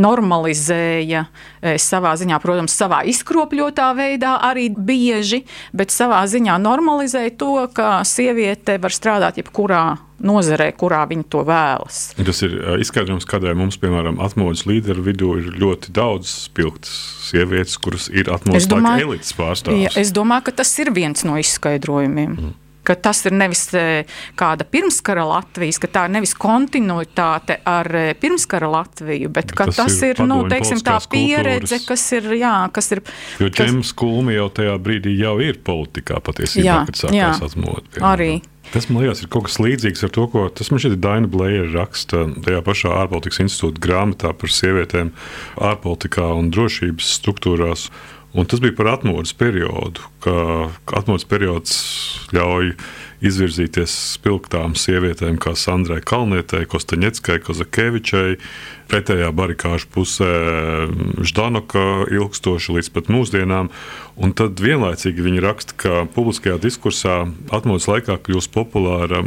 normalizēja 0.00 1.24
e, 1.26 1.74
savā 1.80 2.14
ziņā, 2.20 2.38
protams, 2.42 2.74
savā 2.76 3.02
izkropļotā 3.10 3.90
veidā 3.98 4.36
arī 4.46 4.68
bieži, 4.74 5.44
bet 5.76 5.94
savā 5.94 6.24
ziņā 6.30 6.56
normalizēja 6.62 7.36
to, 7.40 7.54
ka 7.74 8.00
sieviete 8.08 8.78
var 8.82 8.94
strādāt 8.94 9.40
jebkurā 9.42 9.84
nozarē, 10.24 10.70
kurā 10.78 11.02
viņi 11.10 11.26
to 11.30 11.42
vēlas. 11.46 12.02
Tas 12.16 12.42
ir 12.46 12.56
e, 12.56 12.78
izskaidrojums, 12.84 13.28
kādēļ 13.28 13.56
mums, 13.58 13.78
piemēram, 13.82 14.20
atmodas 14.24 14.64
līderu 14.68 15.04
vidū 15.04 15.34
ir 15.42 15.54
ļoti 15.60 15.94
daudz 15.94 16.32
spilgtas 16.48 16.94
sievietes, 17.28 17.76
kuras 17.82 18.10
ir 18.12 18.32
atmodas 18.32 18.68
elites 18.98 19.34
pārstāvjas. 19.36 19.88
Ja, 19.90 19.94
es 20.00 20.14
domāju, 20.14 20.48
ka 20.48 20.60
tas 20.62 20.74
ir 20.80 20.94
viens 20.94 21.26
no 21.28 21.38
izskaidrojumiem. 21.40 22.36
Mm 22.36 22.60
ka 22.84 22.96
tas 23.00 23.24
ir 23.28 23.34
nevis 23.36 23.66
e, 23.74 24.04
kāda 24.38 24.66
pirmskara 24.68 25.24
Latvijas, 25.28 25.80
ka 25.82 25.90
tā 25.90 26.06
ir 26.08 26.14
nevis 26.18 26.34
kontinuitāte 26.38 27.58
ar 27.68 27.90
e, 27.90 28.06
pirmskara 28.20 28.70
Latviju, 28.70 29.32
bet 29.34 29.54
tas, 29.56 29.74
tas 29.78 30.00
ir, 30.04 30.16
ir 30.18 30.28
nu, 30.28 30.42
teiksim, 30.50 30.82
tā 30.84 30.98
pieredze, 31.10 31.80
kultūras. 31.80 31.88
kas 31.90 32.08
ir. 32.18 32.32
Jā, 32.44 32.56
kas 32.74 32.90
ir 32.96 33.04
jo 33.40 33.52
ķēmas 33.54 33.94
kulmi 33.98 34.38
jau 34.38 34.48
tajā 34.54 34.74
brīdī 34.82 35.14
jau 35.18 35.36
ir 35.42 35.60
politikā 35.64 36.20
patiesībā, 36.24 36.66
jā, 36.66 36.80
kad 36.88 37.04
sākās 37.04 37.46
atmot. 37.50 38.02
Arī. 38.04 38.34
Tas 38.72 38.88
man 38.88 39.04
liekas, 39.04 39.20
ir 39.22 39.28
kaut 39.30 39.46
kas 39.48 39.58
līdzīgs 39.60 40.06
ar 40.06 40.12
to, 40.14 40.24
ko 40.32 40.46
tas 40.48 40.70
man 40.72 40.80
šķiet, 40.82 40.96
Daina 41.02 41.28
Blēja 41.30 41.66
raksta 41.74 42.24
tajā 42.46 42.62
pašā 42.64 42.94
ārpolitikas 43.02 43.42
institūta 43.44 43.82
grāmatā 43.84 44.32
par 44.38 44.50
sievietēm 44.50 45.12
ārpolitikā 45.60 46.30
un 46.38 46.50
drošības 46.54 47.12
struktūrās. 47.20 47.90
Un 48.34 48.48
tas 48.50 48.58
bija 48.62 48.74
par 48.74 48.88
atmodas 48.90 49.30
periodu, 49.38 50.02
ka 50.24 50.34
atmodas 50.98 51.26
periods 51.30 51.76
ļauj 52.34 52.72
izvirzīties 53.24 53.94
spilgtām 54.14 54.74
sievietēm 54.78 55.38
kā 55.42 55.54
Sandrai 55.58 56.00
Kalnietei, 56.04 56.66
Kostaņetskai, 56.68 57.40
Kozakevičai, 57.44 58.36
pretējā 58.90 59.30
barikāžu 59.34 59.88
pusē 59.94 60.30
Ždanoka 61.24 62.06
ilgstoši 62.12 62.78
līdz 62.78 62.90
pat 62.94 63.10
mūsdienām. 63.12 63.70
Un 64.14 64.34
tad 64.36 64.60
vienlaicīgi 64.62 65.24
viņi 65.24 65.42
raksta, 65.42 65.76
ka 65.80 66.02
publiskajā 66.14 66.58
diskursā 66.62 67.16
atmodas 67.54 67.88
laikā 67.90 68.18
kļūst 68.26 68.52
populāra 68.54 69.24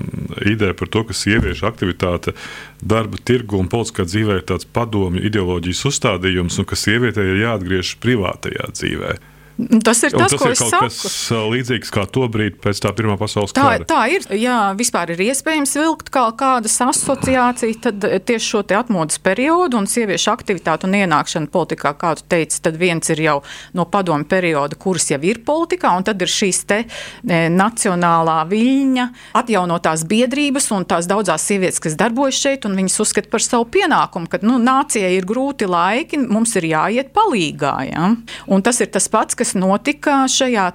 ideja 0.47 0.77
par 0.77 0.91
to, 0.93 1.03
ka 1.09 1.17
sieviešu 1.17 1.67
aktivitāte 1.67 2.35
darba 2.81 3.19
tirgu 3.19 3.59
un 3.59 3.71
politiskā 3.71 4.07
dzīvē 4.07 4.39
ir 4.39 4.45
tāds 4.47 4.69
padomju 4.69 5.25
ideoloģijas 5.27 5.87
uzstādījums 5.91 6.61
un 6.61 6.69
ka 6.69 6.79
sievietei 6.79 7.33
ir 7.33 7.41
jāatgriežas 7.47 7.97
privātajā 8.03 8.69
dzīvēm. 8.77 9.33
Tas 9.57 10.03
ir 10.05 10.13
tas, 10.13 10.29
tas 10.31 10.37
ko 10.37 10.49
ir 10.51 10.53
es 10.53 10.61
kaut 10.61 10.73
saku. 10.73 10.89
kas 11.01 11.17
līdzīgs 11.49 11.91
kā 11.93 12.03
to 12.13 12.27
brīdi 12.29 12.59
pēc 12.61 12.81
tā 12.83 12.91
Pirmā 12.97 13.15
pasaules 13.17 13.55
tā, 13.57 13.63
kara. 13.65 13.85
Tā 13.89 14.01
ir. 14.13 14.25
Jā, 14.37 14.57
vispār 14.77 15.15
ir 15.15 15.23
iespējams 15.27 15.73
vilkt 15.79 16.11
kā 16.13 16.27
kādas 16.37 16.75
asociācijas, 16.85 17.79
tad 17.81 18.05
tieši 18.27 18.51
šo 18.51 18.61
atmodas 18.77 19.17
periodu 19.23 19.79
un 19.79 19.89
sieviešu 19.89 20.29
aktivitātu 20.33 20.85
un 20.85 20.97
ienākšanu 20.99 21.49
politikā, 21.53 21.95
kā 21.97 22.13
tu 22.19 22.25
teici, 22.29 22.59
tad 22.63 22.77
viens 22.77 23.09
ir 23.13 23.21
jau 23.23 23.37
no 23.77 23.87
padomu 23.89 24.27
perioda, 24.29 24.77
kuras 24.77 25.09
jau 25.09 25.19
ir 25.25 25.41
politikā, 25.45 25.95
un 25.97 26.05
tad 26.05 26.21
ir 26.21 26.31
šīs 26.31 26.61
te 26.69 26.79
e, 26.83 27.39
nacionālā 27.53 28.37
viļņa, 28.51 29.07
atjaunotās 29.41 30.05
biedrības 30.09 30.69
un 30.77 30.85
tās 30.89 31.09
daudzās 31.09 31.47
sievietes, 31.49 31.81
kas 31.83 31.97
darbojas 31.99 32.37
šeit, 32.43 32.69
un 32.69 32.77
viņas 32.77 32.99
uzskata 33.07 33.31
par 33.33 33.45
savu 33.45 33.67
pienākumu, 33.73 34.29
ka 34.29 34.41
nu, 34.45 34.59
nācijai 34.61 35.15
ir 35.17 35.27
grūti 35.29 35.69
laiki, 35.69 36.21
mums 36.27 36.55
ir 36.59 36.69
jāiet 36.71 37.13
palīgā. 37.15 37.75
Ja? 37.89 38.11
Un 38.47 38.65
tas 38.65 38.81
ir 38.83 38.91
tas 38.93 39.09
pats, 39.11 39.37
kas 39.37 39.46
kas 39.47 39.55
notika 39.55 40.25
šajā 40.27 40.65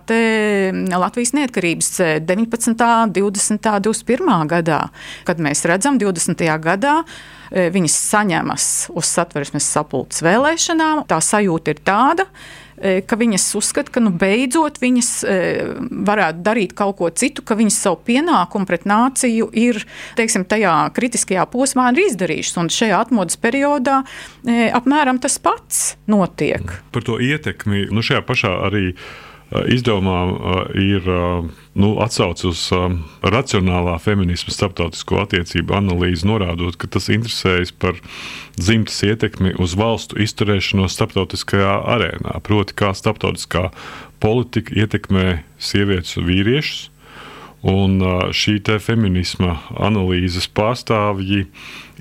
Latvijas 0.96 1.34
neatkarības 1.36 1.90
19., 2.24 3.12
20., 3.12 3.68
21. 3.84 4.32
gadā, 4.48 4.88
kad 5.28 5.40
mēs 5.42 5.66
redzam 5.68 5.98
20. 6.00 6.40
gadā. 6.62 7.02
E, 7.52 7.66
viņas 7.68 7.96
saņemas 8.08 8.66
uz 8.96 9.10
satversmes 9.12 9.66
sapulces 9.68 10.22
vēlēšanām. 10.24 11.04
Tā 11.04 11.18
sajūta 11.20 11.74
ir 11.74 11.82
tāda, 11.84 12.24
e, 12.24 12.61
ka 13.06 13.18
viņas 13.18 13.46
uzskata, 13.58 13.92
ka 13.94 14.02
nu, 14.02 14.12
beidzot 14.18 14.80
viņas 14.82 15.10
e, 15.22 15.36
varētu 16.08 16.44
darīt 16.44 16.74
kaut 16.78 16.98
ko 16.98 17.10
citu, 17.14 17.44
ka 17.46 17.56
viņas 17.58 17.78
savu 17.84 18.00
pienākumu 18.08 18.68
pret 18.68 18.86
nāciju 18.88 19.50
ir 19.54 19.82
teiksim, 20.18 20.46
tajā 20.48 20.74
kritiskajā 20.96 21.46
posmā 21.52 21.90
izdarījušas. 22.02 22.58
Un 22.62 22.70
šajā 22.72 23.00
atmodas 23.04 23.38
periodā 23.40 24.02
apmēram 24.74 25.20
tas 25.22 25.38
pats 25.42 25.82
notiek. 26.10 26.78
Par 26.94 27.04
to 27.06 27.18
ietekmi 27.22 27.86
nu, 27.92 28.04
šajā 28.04 28.24
pašā 28.26 28.52
arī 28.68 28.92
izdevumā 29.72 30.18
ir 30.78 31.08
nu, 31.74 31.90
atsauce 32.04 32.46
uz 32.50 32.62
racionālā 33.22 33.96
feminisma 34.02 34.54
starptautisko 34.54 35.22
attiecību 35.24 35.76
analīzi, 35.76 36.26
norādot, 36.28 36.76
ka 36.80 36.90
tas 36.92 37.08
interesējas 37.12 37.72
par 37.72 37.98
dzimtas 38.60 39.00
ietekmi 39.08 39.56
uz 39.62 39.76
valstu 39.78 40.20
izturēšanos 40.22 40.96
starptautiskajā 40.96 41.74
arēnā. 41.96 42.38
Proti, 42.46 42.76
kā 42.78 42.92
starptautiskā 42.96 43.70
politika 44.22 44.76
ietekmē 44.84 45.42
sievietes 45.58 46.16
un 46.20 46.28
vīriešus. 46.30 46.91
Un 47.62 48.00
šī 48.34 48.56
feminisma 48.82 49.60
analīzes 49.78 50.48
pārstāvji 50.50 51.44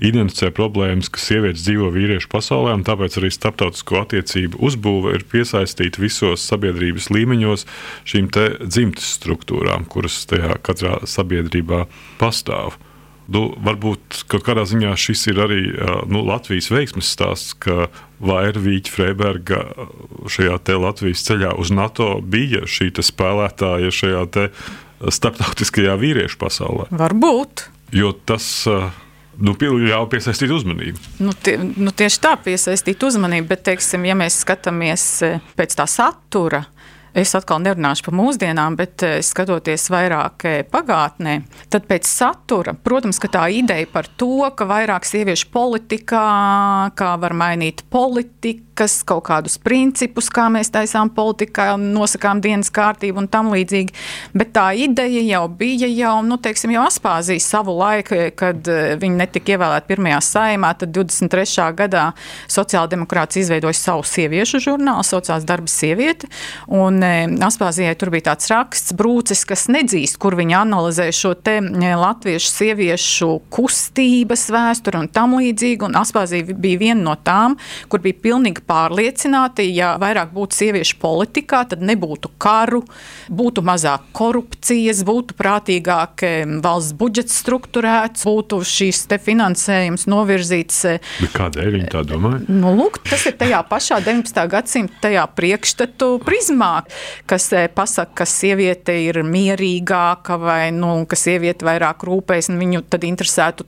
identificē 0.02 0.50
problēmas, 0.50 1.06
ka 1.06 1.22
sievietes 1.22 1.62
dzīvo 1.62 1.92
vīriešu 1.94 2.26
pasaulē, 2.32 2.74
un 2.74 2.82
tāpēc 2.82 3.20
arī 3.20 3.30
starptautisko 3.30 4.00
attiecību 4.02 4.58
uzbūve 4.58 5.14
ir 5.14 5.26
piesaistīta 5.30 6.02
visos 6.02 6.42
sabiedrības 6.50 7.12
līmeņos 7.14 7.66
šīm 8.10 8.32
dzimtes 8.66 9.12
struktūrām, 9.20 9.86
kuras 9.86 10.24
katrā 10.66 10.98
sabiedrībā 11.06 11.86
pastāv. 12.18 12.74
Nu, 13.30 13.52
varbūt 13.62 14.24
kaut 14.28 14.42
kādā 14.44 14.64
ziņā 14.66 14.96
šis 14.98 15.28
ir 15.30 15.38
arī 15.44 15.60
nu, 16.10 16.24
Latvijas 16.26 16.72
veiksmes 16.74 17.06
stāsts, 17.14 17.54
ka 17.54 17.86
Vairvīķa 18.18 18.90
Freiberga 18.90 19.62
šajā 20.26 20.58
Latvijas 20.82 21.22
ceļā 21.28 21.54
uz 21.54 21.70
NATO 21.70 22.16
bija 22.18 22.66
šī 22.66 22.90
spēlētāja 22.98 23.94
šajā 23.94 24.26
starptautiskajā 25.10 25.96
vīriešu 25.98 26.38
pasaulē. 26.40 26.90
Varbūt. 26.94 27.66
Jo 27.96 28.12
tas 28.26 28.46
nu, 29.42 29.54
ļauj 29.56 30.08
piesaistīt 30.12 30.52
uzmanību. 30.54 31.00
Nu, 31.24 31.34
tie, 31.34 31.56
nu, 31.58 31.92
tieši 31.96 32.20
tā, 32.22 32.34
piesaistīt 32.44 33.02
uzmanību, 33.08 33.48
bet, 33.50 33.64
teiksim, 33.70 34.06
ja 34.08 34.16
mēs 34.18 34.42
skatāmies 34.44 35.06
pēc 35.58 35.76
tā 35.78 35.88
satura, 35.90 36.64
Es 37.12 37.34
atkal 37.36 37.60
nerunāšu 37.60 38.06
par 38.06 38.14
mūsdienām, 38.16 38.76
bet 38.78 39.02
skatoties 39.26 39.90
vairāk 39.92 40.46
pagātnē, 40.72 41.42
tad 41.72 41.84
pēc 41.90 42.08
satura, 42.08 42.72
protams, 42.72 43.20
tā 43.32 43.44
ideja 43.52 43.84
par 43.92 44.08
to, 44.16 44.46
ka 44.56 44.64
vairāk 44.68 45.04
sieviešu 45.04 45.50
politikā, 45.52 46.22
kā 46.96 47.10
var 47.20 47.34
mainīt 47.36 47.82
politikas, 47.92 49.02
kaut 49.04 49.26
kādus 49.26 49.58
principus, 49.60 50.30
kā 50.32 50.46
mēs 50.52 50.72
taisām 50.72 51.10
politikā, 51.12 51.74
nosakām 51.76 52.40
dienas 52.44 52.72
kārtību 52.72 53.22
un 53.22 53.28
tam 53.32 53.52
līdzīgi. 53.52 53.92
Bet 54.32 54.54
tā 54.56 54.70
ideja 54.72 55.22
jau 55.26 55.44
bija 55.52 55.90
jau, 55.92 56.14
nu, 56.24 56.40
teiksim, 56.40 56.72
jau 56.72 56.86
Aspāzija 56.88 57.44
savu 57.44 57.76
laiku, 57.76 58.18
kad 58.38 58.72
eh, 58.72 58.94
viņi 59.00 59.20
netika 59.20 59.56
ievēlēti 59.56 59.90
pirmajā 59.92 60.22
saimā, 60.30 60.72
tad 60.80 60.96
23. 60.96 61.68
gadā 61.76 62.08
sociāldemokrāts 62.52 63.42
izveidoja 63.42 63.76
savu 63.76 64.08
sieviešu 64.08 64.62
žurnālu, 64.64 65.04
saucās 65.06 65.44
Darba 65.48 65.68
sieviete, 65.70 66.30
un 66.72 67.01
Un 67.02 67.40
Aspāzijai 67.42 67.94
tur 67.98 68.12
bija 68.14 68.28
tāds 68.30 68.46
raksts, 68.52 68.92
brūcis, 68.94 69.42
kas 69.48 69.64
nedzīst, 69.72 70.18
kur 70.22 70.36
viņi 70.38 70.54
analizē 70.54 71.08
šo 71.14 71.32
te 71.34 71.56
latviešu 71.98 72.50
sieviešu 72.50 73.28
kustības 73.52 74.44
vēsturi 74.54 75.00
un 75.00 75.08
tam 75.10 75.34
līdzīgi. 75.38 75.82
Un 75.88 75.98
Aspāzija 75.98 76.54
bija 76.54 76.80
viena 76.80 77.00
no 77.02 77.16
tām, 77.18 77.56
kur 77.90 78.02
bija 78.04 78.20
pilnīgi 78.22 78.62
pārliecināti, 78.68 79.66
ja 79.74 79.96
vairāk 80.02 80.30
būtu 80.34 80.60
sieviešu 80.60 80.98
politikā, 81.02 81.64
tad 81.72 81.82
nebūtu 81.82 82.30
karu, 82.42 82.84
būtu 83.32 83.64
mazāk 83.66 84.06
korupcijas, 84.14 85.02
būtu 85.08 85.36
prātīgāk 85.38 86.26
valsts 86.62 86.94
budžets 86.98 87.40
strukturēts, 87.42 88.26
būtu 88.28 88.60
šīs 88.68 89.04
te 89.10 89.18
finansējums 89.22 90.06
novirzīts. 90.10 90.82
Bet 91.18 91.34
kādēļ 91.34 91.72
viņi 91.78 91.90
tā 91.92 92.04
domāja? 92.06 92.44
Nu, 92.46 92.76
lūk, 92.78 93.02
tas 93.10 93.26
ir 93.26 93.36
tajā 93.40 93.64
pašā 93.66 93.98
19. 94.04 94.46
gadsimta 94.52 95.26
priekšstatu 95.34 96.14
prizmā, 96.22 96.84
kas 97.30 97.48
pasaka, 97.74 98.22
ka 98.22 98.26
sieviete 98.28 98.94
ir 99.04 99.22
mierīgāka 99.26 100.38
vai 100.40 100.70
nu, 100.74 100.94
ka 101.08 101.18
sieviete 101.18 101.66
vairāk 101.66 102.04
rūpējas 102.06 102.50
un 102.52 102.60
viņu 102.60 102.84
tad 102.92 103.06
interesētu, 103.06 103.66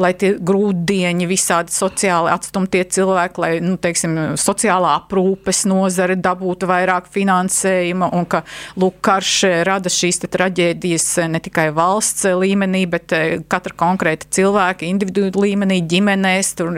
lai 0.00 0.12
tie 0.18 0.34
grūtdieņi, 0.36 1.28
visādi 1.30 1.74
sociāli 1.74 2.32
atstumtie 2.32 2.84
cilvēki, 2.96 3.42
lai 3.42 3.52
nu, 3.64 3.76
teiksim, 3.80 4.16
sociālā 4.40 4.96
aprūpes 5.02 5.64
nozare 5.70 6.16
dabūtu 6.20 6.68
vairāk 6.70 7.10
finansējuma 7.12 8.10
un 8.16 8.26
ka 8.30 8.42
lūk, 8.80 9.00
karš 9.06 9.34
rada 9.66 9.92
šīs 9.92 10.22
traģēdijas 10.26 11.08
ne 11.32 11.40
tikai 11.42 11.68
valsts 11.76 12.26
līmenī, 12.36 12.84
bet 12.90 13.14
katra 13.50 13.76
konkrēta 13.78 14.28
cilvēka 14.32 14.86
individu 14.88 15.30
līmenī, 15.42 15.80
ģimenēs, 15.88 16.54
tur 16.58 16.72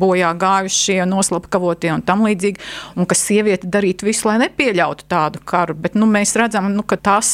bojā 0.00 0.32
gājušie, 0.38 1.00
noslapkavotie 1.08 1.92
un 1.94 2.04
tam 2.06 2.24
līdzīgi, 2.26 2.62
un 2.98 3.08
ka 3.08 3.16
sieviete 3.18 3.70
darītu 3.70 4.08
visu, 4.08 4.28
lai 4.28 4.38
nepieļautu 4.44 5.08
tādu 5.10 5.37
karu. 5.46 5.76
Bet 5.78 5.96
nu, 5.98 6.08
mēs 6.10 6.34
redzam, 6.38 6.70
nu, 6.74 6.84
ka 6.86 6.98
tas 7.00 7.30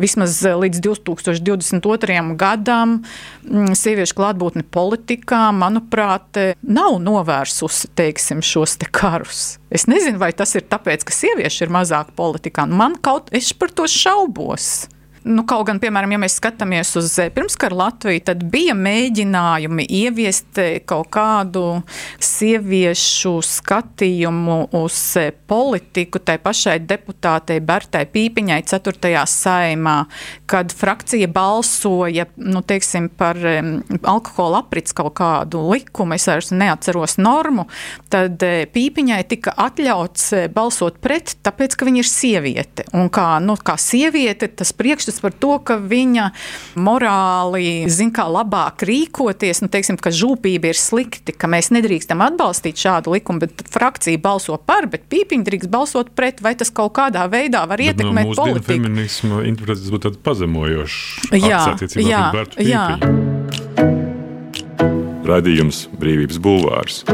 vismaz 0.00 0.38
līdz 0.44 0.82
2022. 0.84 2.20
gadam 2.40 3.00
sieviešu 3.44 4.16
klātbūtne 4.18 4.64
politikā, 4.70 5.48
manuprāt, 5.56 6.40
nav 6.62 7.00
novērsusi 7.02 7.92
teiksim, 7.98 8.44
šos 8.44 8.78
te 8.80 8.88
karus. 8.90 9.58
Es 9.70 9.86
nezinu, 9.90 10.20
vai 10.22 10.32
tas 10.36 10.54
ir 10.58 10.66
tāpēc, 10.70 11.06
ka 11.06 11.14
sievieši 11.14 11.66
ir 11.66 11.74
mazāk 11.74 12.14
politikā. 12.18 12.66
Man 12.66 12.98
kaut 13.02 13.30
es 13.36 13.52
par 13.56 13.72
to 13.74 13.88
šaubos. 13.90 14.88
Nu, 15.20 15.42
kaut 15.44 15.66
gan, 15.68 15.76
piemēram, 15.76 16.14
ja 16.14 16.18
mēs 16.22 16.38
skatāmies 16.38 16.94
uz 16.96 17.12
eh, 17.20 17.28
pirmskara 17.34 17.76
Latviju, 17.76 18.22
tad 18.24 18.40
bija 18.48 18.72
mēģinājumi 18.72 19.84
ieviest 19.84 20.60
eh, 20.62 20.78
kaut 20.88 21.10
kādu 21.12 21.64
sieviešu 22.24 23.34
skatījumu 23.44 24.56
uz 24.80 24.96
eh, 25.20 25.28
politiku 25.52 26.22
tai 26.24 26.38
pašai 26.40 26.78
deputātei 26.88 27.58
Bertai 27.60 28.06
Pīpiņai 28.08 28.62
4. 28.70 29.12
saimā, 29.28 29.98
kad 30.48 30.72
frakcija 30.72 31.28
balsoja 31.28 32.24
nu, 32.40 32.64
teiksim, 32.64 33.10
par 33.12 33.36
alkohola 33.36 34.62
aprits 34.64 34.96
kaut 34.96 35.18
kādu 35.20 35.66
likumu, 35.68 36.16
es 36.16 36.24
vairs 36.30 36.48
neatceros 36.54 37.18
normu, 37.20 37.66
tad 38.08 38.40
Pīpiņai 38.72 39.20
tika 39.28 39.52
atļauts 39.68 40.30
balsot 40.56 40.96
pret, 41.04 41.36
tāpēc, 41.44 41.76
ka 41.76 41.90
viņa 41.90 42.00
ir 42.06 42.08
sieviete. 42.08 42.88
Un 42.96 43.12
kā, 43.12 43.28
nu, 43.44 43.60
kā 43.60 43.76
sieviete, 43.80 44.48
tas 44.48 44.72
priekšstats 44.72 45.09
uzskats 45.10 45.20
par 45.20 45.32
to, 45.32 45.58
ka 45.58 45.76
viņa 45.76 46.30
morāli 46.78 47.88
zina, 47.90 48.14
kā 48.14 48.26
labāk 48.30 48.84
rīkoties. 48.86 49.62
Nu, 49.64 49.70
teiksim, 49.72 49.98
ka 50.00 50.12
žūpība 50.14 50.70
ir 50.70 50.78
slikti, 50.78 51.34
ka 51.34 51.50
mēs 51.50 51.70
nedrīkstam 51.74 52.22
atbalstīt 52.24 52.80
šādu 52.80 53.14
likumu, 53.16 53.44
bet 53.44 53.64
frakcija 53.70 54.20
balso 54.22 54.56
par, 54.58 54.88
bet 54.90 55.08
pīpiņa 55.10 55.46
drīkst 55.46 55.70
balsot 55.70 56.14
pret. 56.14 56.40
Vai 56.40 56.54
tas 56.58 56.70
kaut 56.72 56.94
kādā 56.96 57.26
veidā 57.30 57.66
var 57.68 57.80
bet 57.82 57.96
ietekmēt 57.96 58.30
no 58.30 58.36
politiku? 58.38 58.70
Feminisma 58.70 59.44
interpretācijas 59.48 59.94
būtu 59.94 60.14
pazemojošs. 60.24 60.98
Jā, 61.40 61.64
jā, 62.00 62.24
jā. 62.64 62.86
Radījums 65.30 65.84
Brīvības 66.00 66.40
bulvārs. 66.42 67.04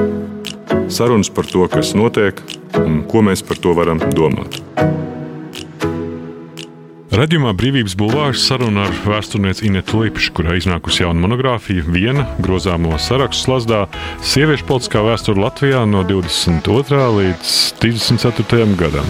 Sarunas 0.92 1.28
par 1.34 1.48
to, 1.50 1.66
kas 1.68 1.92
notiek 1.98 2.38
un 2.78 3.02
ko 3.10 3.24
mēs 3.26 3.42
par 3.46 3.58
to 3.60 3.74
varam 3.76 4.00
domāt. 4.14 4.60
Radījumā 7.16 7.54
Brīvības 7.56 7.94
bulvārs 7.96 8.42
saruna 8.44 8.82
ar 8.90 8.96
vēsturnieci 9.06 9.64
Inetu 9.70 10.02
Lipšu, 10.02 10.34
kurā 10.36 10.58
iznākusi 10.58 11.00
jauna 11.00 11.22
monogrāfija 11.22 11.86
viena 11.88 12.26
grozāmo 12.44 12.98
sarakstu 13.00 13.46
slazdā 13.46 13.78
Sieviešu 14.20 14.66
politiskā 14.68 15.00
vēsture 15.06 15.40
Latvijā 15.40 15.80
no 15.88 16.02
22. 16.04 17.00
līdz 17.16 17.54
34. 17.80 18.68
gadam. 18.76 19.08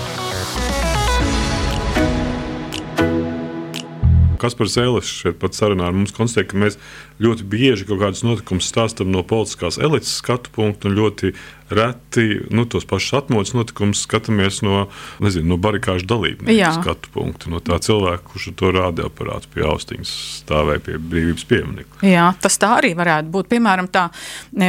Kaspars 4.39 4.77
Zēlis 4.77 5.11
šeit 5.11 5.41
pat 5.43 5.59
sarunā 5.59 5.91
ar 5.91 5.99
mums 5.99 6.15
konstatēja, 6.15 6.53
ka 6.53 6.63
mēs 6.63 6.79
ļoti 7.23 7.47
bieži 7.49 7.87
kaut 7.89 8.03
kādus 8.03 8.25
notikumus 8.27 8.69
stāstām 8.71 9.13
no 9.13 9.23
politiskās 9.27 9.79
elites 9.81 10.19
skatu 10.21 10.53
punkta 10.53 10.91
un 10.91 10.99
ļoti 10.99 11.33
reti 11.71 12.41
nu, 12.51 12.65
tos 12.65 12.85
pašus 12.87 13.17
atmodas 13.19 13.51
notikumus 13.57 14.05
skatāmies 14.07 14.61
no, 14.63 14.85
nezinu, 15.23 15.49
no 15.51 15.57
barikāžu 15.59 16.07
dalībnieku 16.07 16.69
skatu 16.79 17.11
punkta, 17.15 17.51
no 17.51 17.59
tā 17.65 17.81
cilvēka, 17.83 18.23
kurš 18.31 18.53
to 18.59 18.71
radioaparātu 18.75 19.51
pie 19.55 19.65
austiņas 19.67 20.13
stāvēja 20.45 20.85
pie 20.87 20.99
brīvības 21.03 21.47
pieminiekta. 21.51 22.03
Jā, 22.07 22.29
tas 22.43 22.59
tā 22.63 22.71
arī 22.79 22.93
varētu 22.99 23.33
būt. 23.35 23.51
Piemēram, 23.51 23.89
tā 23.91 24.07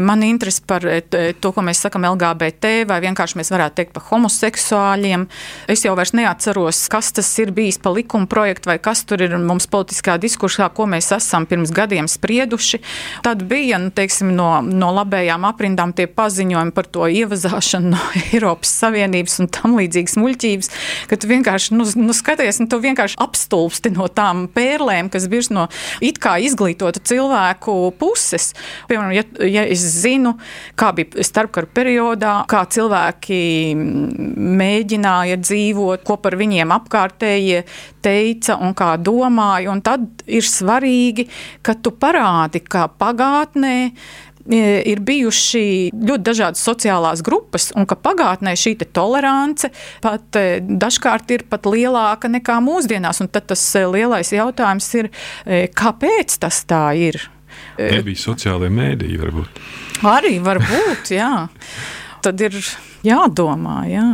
man 0.01 0.25
interese 0.25 0.63
par 0.65 0.85
e, 0.89 1.03
to, 1.37 1.51
ko 1.53 1.65
mēs 1.65 1.83
sakam 1.85 2.07
LGBT, 2.09 2.87
vai 2.89 2.97
vienkārši 3.05 3.37
mēs 3.41 3.53
varētu 3.53 3.77
teikt 3.77 3.93
par 3.93 4.07
homoseksuāļiem. 4.09 5.27
Es 5.69 5.85
jau 5.85 5.93
vairs 5.97 6.15
neatceros, 6.17 6.81
kas 6.89 7.13
tas 7.19 7.29
ir 7.43 7.53
bijis 7.53 7.77
pa 7.81 7.93
likuma 7.93 8.29
projektu, 8.29 8.71
vai 8.71 8.79
kas 8.81 9.05
tur 9.05 9.21
ir 9.21 9.37
mums 9.37 9.69
politiskā 9.69 10.17
diskursā, 10.21 10.71
ko 10.73 10.89
mēs 10.89 11.11
esam 11.13 11.45
pirms 11.45 11.73
gadiem 11.75 12.09
sprieduši. 12.09 12.36
Tad 13.25 13.43
bija 13.49 13.79
nu, 13.81 13.91
teiksim, 13.95 14.33
no, 14.37 14.49
no 14.61 14.91
labējām 14.95 15.45
aprindām 15.47 15.93
tie 15.97 16.07
paziņojumi 16.11 16.73
par 16.75 16.89
to 16.93 17.07
ievazāšanu 17.09 17.93
no 17.93 18.01
Eiropas 18.31 18.71
Savienības 18.83 19.39
un 19.43 19.51
tam 19.53 19.77
līdzīgas 19.79 20.17
muļķības, 20.21 20.71
ka 21.09 21.19
tu 21.19 21.31
vienkārši 21.31 21.77
nu, 21.77 21.87
nu, 21.99 22.15
skaties, 22.15 22.61
un 22.63 22.69
tu 22.71 22.79
vienkārši 22.83 23.19
apstulbsti 23.23 23.93
no 23.95 24.09
tām 24.11 24.45
pērlēm, 24.53 25.11
kas 25.13 25.27
bija 25.31 25.47
no 25.53 25.67
it 26.03 26.17
kā 26.23 26.37
izglītotu 26.43 27.01
cilvēku 27.07 27.75
puses. 27.99 28.51
Piemēram, 28.89 29.13
ja, 29.15 29.23
ja 29.45 29.65
es 29.69 29.83
zinu, 30.01 30.35
kā 30.79 30.91
bija 30.97 31.25
starpkara 31.25 31.69
periodā, 31.73 32.33
kā 32.49 32.63
cilvēki 32.73 33.39
mēģināja 33.77 35.39
dzīvot, 35.41 36.05
ko 36.07 36.17
par 36.21 36.37
viņiem 36.39 36.73
apkārtējie 36.75 37.63
teica 38.07 38.57
un 38.63 38.73
kā 38.77 38.95
domāja, 38.99 39.73
un 39.73 39.83
tad 39.85 40.23
ir 40.25 40.47
svarīgi, 40.47 41.27
ka 41.61 41.75
tu 41.83 41.93
parādi, 41.99 42.63
kā 42.63 42.87
pagātnē 42.87 43.77
ir 44.47 45.01
bijuši 45.03 45.63
ļoti 45.91 46.23
dažādas 46.23 46.63
sociālās 46.63 47.21
grupas, 47.25 47.71
un 47.75 47.87
ka 47.89 47.97
pagātnē 47.99 48.53
šī 48.57 48.75
tolerance 48.95 49.69
pat 50.03 50.39
e, 50.39 50.59
dažkārt 50.61 51.31
ir 51.35 51.45
pat 51.49 51.67
lielāka 51.67 52.31
nekā 52.31 52.59
mūsdienās. 52.63 53.21
Un 53.23 53.31
tad 53.31 53.49
tas 53.51 53.63
e, 53.75 53.83
lielais 53.91 54.31
jautājums 54.31 54.87
ir, 54.99 55.11
e, 55.45 55.65
kāpēc 55.67 56.39
tas 56.39 56.63
tā 56.67 56.85
ir? 56.95 57.19
Nebija 57.77 58.21
sociālajie 58.21 58.73
mēdīji, 58.73 59.19
varbūt. 59.21 59.61
Arī 60.07 60.37
var 60.45 60.61
būt, 60.61 61.11
jā. 61.17 61.47
Tad 62.23 62.41
ir 62.43 62.57
jādomā, 63.05 63.81
jā. 63.89 64.09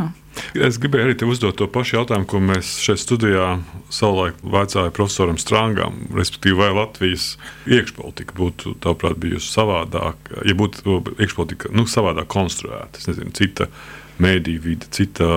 Es 0.54 0.78
gribēju 0.82 1.08
arī 1.08 1.30
uzdot 1.30 1.58
to 1.60 1.67
pašu 1.69 1.98
jautājumu, 2.00 2.28
ko 2.30 2.41
mēs 2.41 2.76
šeit 2.82 3.02
studijā 3.02 3.48
savulaik 3.93 4.38
vaicājām 4.41 4.93
profesoram 4.96 5.39
Strāngam. 5.41 6.00
Respektīvi, 6.13 6.58
vai 6.60 6.69
Latvijas 6.74 7.34
iekšpolitika 7.69 8.38
būtu, 8.38 8.76
tavuprāt, 8.84 9.19
bijusi 9.22 9.52
savādāka, 9.54 10.41
ja 10.48 10.56
būtu 10.58 11.00
iekšpolitika 11.17 11.74
nu, 11.78 11.86
savādāk 11.89 12.30
konstruēta, 12.34 13.02
nezinu, 13.08 13.34
cita 13.38 13.69
mēdīņu 14.24 14.63
vide, 14.63 14.89
cita 14.93 15.28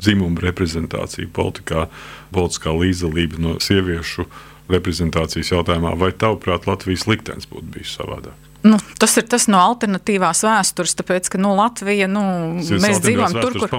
dzimuma 0.00 0.44
reprezentācija 0.44 1.28
politikā, 1.36 1.88
politiskā 2.34 2.72
līdzdalība 2.76 3.40
no 3.44 3.58
sieviešu 3.60 4.28
reprezentācijas 4.72 5.52
jautājumā, 5.52 5.92
vai 6.00 6.12
tavuprāt, 6.16 6.68
Latvijas 6.68 7.08
liktenis 7.10 7.48
būtu 7.50 7.76
bijis 7.76 7.96
savādāk? 8.00 8.43
Nu, 8.64 8.78
tas 8.98 9.12
ir 9.20 9.26
tas 9.28 9.44
no 9.52 9.58
alternatīvās 9.60 10.40
vēstures, 10.46 10.94
tāpēc, 10.96 11.26
ka 11.34 11.40
nu, 11.40 11.50
Latvija, 11.58 12.06
nu, 12.08 12.22
mēs 12.64 13.02
dzīvojam 13.04 13.34
tur, 13.36 13.58
kur 13.60 13.74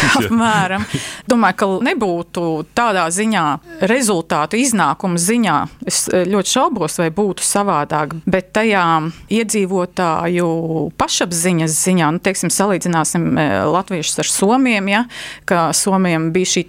apmēram. 0.20 0.84
Domāju, 1.30 1.56
ka 1.62 1.68
nebūtu 1.86 2.42
tādā 2.76 3.06
ziņā 3.14 3.44
rezultātu 3.88 4.60
iznākuma 4.60 5.16
ziņā. 5.22 5.56
Es 5.88 6.02
eh, 6.12 6.28
ļoti 6.28 6.54
šaubos, 6.58 6.98
vai 7.00 7.08
būtu 7.16 7.46
savādāk, 7.48 8.18
bet 8.28 8.52
tajā 8.58 8.84
iedzīvotāju 9.32 10.52
pašapziņas 11.00 11.80
ziņā, 11.88 12.12
nu, 12.12 12.20
teiksim, 12.28 12.52
salīdzināsim 12.52 13.28
eh, 13.32 13.56
latviešus 13.64 14.20
ar 14.26 14.32
somiem, 14.34 14.92
ja, 14.92 15.04
ka 15.48 15.70
somiem 15.72 16.28
bija 16.36 16.52
šī 16.52 16.66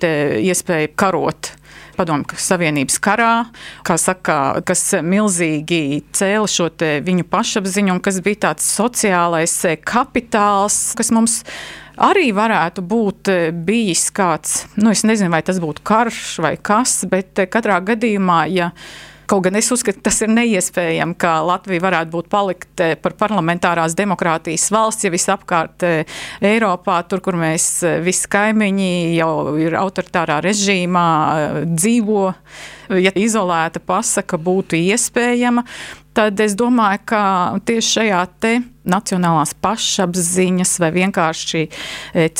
iespēja 0.47 0.95
karot 0.95 1.58
padomju 1.99 2.39
Savienības 2.39 2.97
karā, 3.03 3.33
saka, 3.99 4.38
kas 4.65 4.85
milzīgi 5.03 6.01
cēla 6.15 6.47
šo 6.49 6.69
viņu 7.05 7.27
pašapziņu 7.29 7.95
un 7.95 8.01
kas 8.03 8.21
bija 8.25 8.47
tāds 8.49 8.71
sociālais 8.77 9.55
kapitāls, 9.88 10.79
kas 10.97 11.12
mums 11.15 11.41
arī 11.99 12.29
varētu 12.35 12.83
būt 12.85 13.31
bijis 13.67 14.07
kāds, 14.15 14.63
nu, 14.79 14.93
es 14.95 15.03
nezinu, 15.03 15.33
vai 15.33 15.43
tas 15.45 15.59
būtu 15.59 15.83
karš 15.83 16.39
vai 16.45 16.55
kas, 16.55 17.03
bet 17.12 17.43
katrā 17.51 17.81
gadījumā, 17.91 18.41
ja 18.55 18.71
Kaut 19.29 19.43
gan 19.45 19.59
es 19.59 19.67
uzskatu, 19.69 20.01
tas 20.01 20.15
ir 20.25 20.31
neiespējami, 20.33 21.13
ka 21.21 21.35
Latvija 21.45 21.83
varētu 21.83 22.09
būt 22.15 22.29
palikt 22.31 22.81
eh, 22.81 22.95
par 22.97 23.13
parlamentārās 23.19 23.93
demokrātijas 23.97 24.63
valsts, 24.73 25.05
ja 25.05 25.11
visapkārt 25.13 25.83
eh, 25.85 26.15
Eiropā, 26.49 26.95
tur, 27.05 27.21
kur 27.21 27.37
mēs 27.37 27.67
eh, 27.85 27.99
visi 28.01 28.25
kaimiņi 28.33 28.89
jau 29.19 29.53
ir 29.61 29.75
autoritārā 29.77 30.39
režīmā, 30.41 31.03
dzīvo, 31.69 32.23
ja 32.97 33.13
izolēta 33.21 33.83
pasaka 33.85 34.39
būtu 34.41 34.79
iespējama, 34.79 35.61
tad 36.17 36.41
es 36.41 36.55
domāju, 36.57 37.03
ka 37.11 37.21
tieši 37.69 37.91
šajā 37.99 38.23
te 38.41 38.55
nacionālās 38.89 39.53
pašapziņas 39.61 40.73
vai 40.81 40.89
vienkārši 40.95 41.61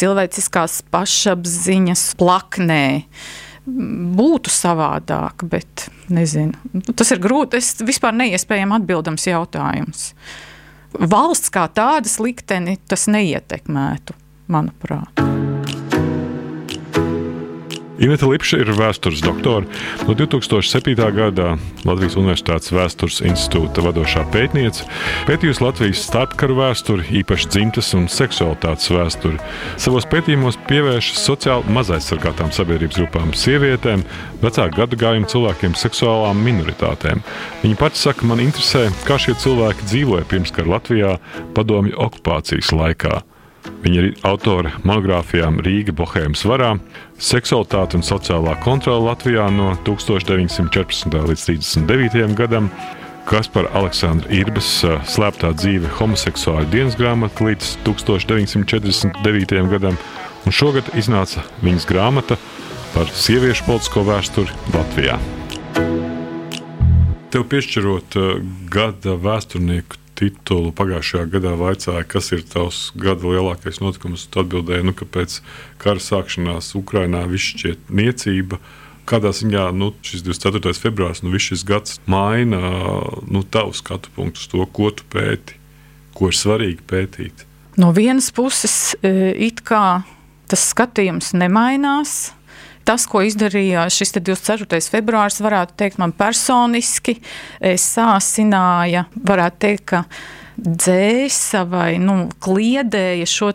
cilvēciskās 0.02 0.80
pašapziņas 0.90 2.08
plaknē 2.18 2.82
būtu 4.20 4.52
savādāk, 4.54 5.46
bet 5.50 5.88
nezinu. 6.14 6.58
Tas 6.94 7.14
ir 7.14 7.22
grūti. 7.24 7.58
Tas 7.58 7.76
vispār 7.86 8.16
neiespējami 8.18 8.80
atbildams 8.80 9.28
jautājums. 9.30 10.10
Valsts 11.00 11.54
kā 11.54 11.68
tādas 11.70 12.18
likteni 12.24 12.80
tas 12.90 13.06
neietekmētu, 13.12 14.18
manuprāt. 14.50 15.59
Ineta 18.00 18.30
Lipša 18.32 18.62
ir 18.64 18.70
vēstures 18.78 19.20
doktore. 19.20 19.68
No 20.08 20.14
2007. 20.16 20.96
gada 20.96 21.58
Latvijas 21.84 22.16
Universitātes 22.16 22.72
Vēstures 22.72 23.20
institūta 23.28 23.84
vadošā 23.84 24.24
pētniece, 24.32 24.86
pētījusi 25.28 25.64
Latvijas 25.66 26.06
starpkaru 26.08 26.56
vēsturi, 26.62 27.08
īpaši 27.20 27.50
dzimtes 27.52 27.92
un 28.00 28.08
seksualitātes 28.12 28.88
vēsturi. 28.96 29.42
Savos 29.76 30.08
pētījumos 30.08 30.62
pievēršas 30.70 31.26
sociāli 31.28 31.76
mazaizsargātām 31.76 32.54
sabiedrības 32.56 33.02
grupām, 33.02 33.34
sievietēm, 33.36 34.06
vecāku 34.46 34.80
gadagājumu 34.80 35.28
cilvēkiem, 35.34 35.76
seksuālām 35.76 36.40
minoritātēm. 36.46 37.20
Viņa 37.66 37.82
pati 37.84 38.00
saka, 38.00 38.30
man 38.32 38.40
interesē, 38.46 38.88
kā 39.04 39.20
šie 39.20 39.36
cilvēki 39.44 39.92
dzīvoja 39.92 40.30
pirmskara 40.32 40.78
Latvijā 40.78 41.18
padomju 41.58 42.00
okupācijas 42.08 42.72
laikā. 42.80 43.20
Viņa 43.80 44.02
ir 44.02 44.08
autore 44.28 44.74
monogrāfijām 44.84 45.62
Rīga, 45.64 45.94
Bohēmas 45.96 46.44
varā, 46.48 46.74
seksualitāte 47.22 47.96
un 48.00 48.04
sociālā 48.04 48.58
kontrole 48.64 49.08
Latvijā 49.08 49.46
no 49.54 49.72
1914. 49.88 51.16
līdz 51.32 51.46
39. 51.48 52.36
gadam, 52.38 52.68
Kaspara 53.30 53.70
Aleksandra 53.78 54.32
Irbas 54.34 54.68
slēptā 55.14 55.52
dzīve 55.54 55.92
homoseksuāļu 56.00 56.72
dienas 56.74 56.98
grāmata 57.00 57.46
līdz 57.46 57.76
1949. 57.86 59.64
gadam, 59.72 60.00
un 60.44 60.56
šogad 60.56 60.90
iznāca 60.98 61.46
viņas 61.62 61.88
grāmata 61.90 62.40
par 62.96 63.12
sieviešu 63.14 63.68
politisko 63.70 64.04
vēsturi 64.10 64.60
Latvijā. 64.74 65.20
Tev 67.30 67.46
piešķirot 67.52 68.18
gada 68.74 69.14
vēsturnieku 69.22 70.02
titulu. 70.20 70.74
Pagājušajā 70.76 71.30
gadā 71.34 71.56
vaicāja, 71.60 72.04
kas 72.08 72.32
ir 72.36 72.44
tavs 72.48 72.90
gada 73.00 73.28
lielākais 73.28 73.82
notikums. 73.84 74.28
Tu 74.30 74.44
atbildēji, 74.44 74.88
nu, 74.90 74.96
ka 74.98 75.08
pēc 75.08 75.40
kara 75.82 76.04
sākšanās 76.04 76.74
Ukrainā 76.80 77.26
viss 77.32 77.54
šķiet 77.54 77.90
niecība. 77.90 78.60
Kādā 79.10 79.32
ziņā 79.34 79.70
nu, 79.74 79.94
šis 80.06 80.22
24. 80.28 80.76
februāris, 80.78 81.24
nu, 81.26 81.34
šis 81.42 81.66
gads 81.66 81.98
maina 82.10 82.60
nu, 83.26 83.42
tavu 83.42 83.74
skatu 83.74 84.12
punktu 84.14 84.52
to, 84.52 84.66
ko 84.70 84.92
tu 84.94 85.08
pēti, 85.10 85.58
ko 86.14 86.30
ir 86.30 86.38
svarīgi 86.38 86.86
pētīt? 86.86 87.46
No 87.80 87.90
vienas 87.96 88.30
puses, 88.36 88.94
e, 89.02 89.32
it 89.48 89.64
kā 89.66 90.02
tas 90.50 90.66
skatījums 90.74 91.32
nemainās, 91.38 92.34
tas, 92.90 93.06
ko 93.10 93.22
izdarīja 93.22 93.86
šis 93.94 94.16
24. 94.18 94.82
februāris, 94.90 95.38
varētu 95.46 95.78
teikt, 95.78 96.02
man 96.02 96.16
personiski 96.18 97.20
sāsināja, 97.62 99.06
varētu 99.30 99.66
teikt, 99.68 99.86
ka 99.94 100.04
dzēsa 100.60 101.64
vai 101.70 101.98
nu, 102.02 102.28
kliedēja 102.44 103.28
šo 103.30 103.52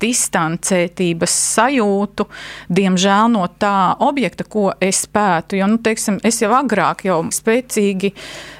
distancētības 0.00 1.34
sajūtu, 1.56 2.26
diemžēl 2.72 3.30
no 3.34 3.44
tā 3.60 3.96
objekta, 4.04 4.46
ko 4.48 4.70
es 4.80 5.04
pētu. 5.10 5.58
Jo, 5.60 5.68
nu, 5.70 5.80
teiksim, 5.82 6.20
es 6.26 6.40
jau 6.42 6.52
agrāk, 6.56 7.06
jau 7.08 7.20
spēcīgi 7.34 8.12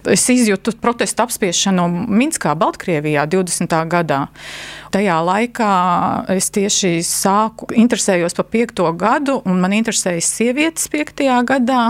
izjūtu 0.07 0.77
protestu 0.83 1.25
apspiešanu 1.27 1.89
Minskā, 2.07 2.55
Baltkrievijā 2.59 3.27
20. 3.31 3.81
gadā. 3.93 4.27
Tajā 4.95 5.17
laikā 5.27 5.71
es 6.37 6.49
tieši 6.55 7.01
sāku 7.07 7.69
interesējos 7.75 8.37
par 8.37 8.47
piekto 8.53 8.89
gadu, 8.99 9.39
un 9.49 9.61
man 9.63 9.75
interesēja 9.77 10.23
sievietes 10.25 10.89
piektajā 10.93 11.39
gadā. 11.49 11.83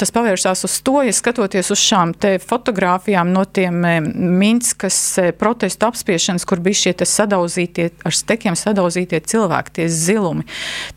Tas 0.00 0.12
pavērsās 0.14 0.64
uz 0.68 0.78
to, 0.86 1.00
ja 1.06 1.14
skatoties 1.14 1.72
uz 1.74 1.82
šām 1.82 2.14
fotografijām 2.46 3.32
no 3.34 3.44
tiem 3.44 3.84
eh, 3.84 4.00
Minskas 4.00 4.98
eh, 5.20 5.32
protestu 5.36 5.88
apspiešanas, 5.90 6.46
kur 6.48 6.62
bija 6.64 6.80
šie 6.84 6.94
sadauzītie, 7.08 7.90
ar 8.04 8.16
stekiem 8.16 8.56
sadauzītie 8.58 9.20
cilvēki, 9.30 9.76
tie 9.80 9.88
zilumi, 9.92 10.46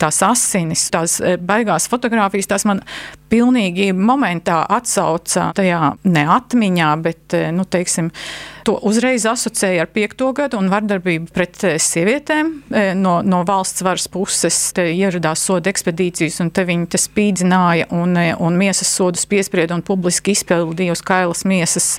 tās 0.02 0.22
asinis, 0.26 0.88
tās 0.94 1.20
eh, 1.22 1.38
baigās 1.38 1.90
fotogrāfijas, 1.92 2.50
tās 2.54 2.68
man 2.70 2.84
pilnīgi 3.34 3.90
momentā 3.98 4.62
atsauca 4.78 5.50
tajā 5.58 5.96
neatmiņā, 6.06 6.90
bet, 7.02 7.38
nu, 7.58 7.66
teiksim, 7.66 8.12
To 8.64 8.78
uzreiz 8.88 9.26
asociēja 9.28 9.84
ar 9.84 9.90
piekto 9.92 10.30
gadu 10.36 10.56
un 10.56 10.70
vardarbību 10.72 11.34
pret 11.36 11.66
eh, 11.68 11.74
sievietēm. 11.84 12.52
Eh, 12.72 12.92
no, 12.96 13.18
no 13.28 13.42
valsts 13.44 13.84
varas 13.84 14.06
puses 14.12 14.56
ieradās 14.80 15.44
soda 15.44 15.68
ekspedīcijas, 15.72 16.40
un 16.46 16.52
te 16.56 16.64
viņi 16.70 16.88
te 16.94 17.02
spīdzināja 17.02 17.90
un, 17.92 18.16
eh, 18.20 18.32
un 18.40 18.56
miesas 18.60 18.88
sodus 18.88 19.28
piesprieda 19.28 19.76
un 19.76 19.84
publiski 19.84 20.32
izpildīja 20.32 20.96
uz 20.96 21.04
kailas 21.04 21.44
miesas 21.50 21.90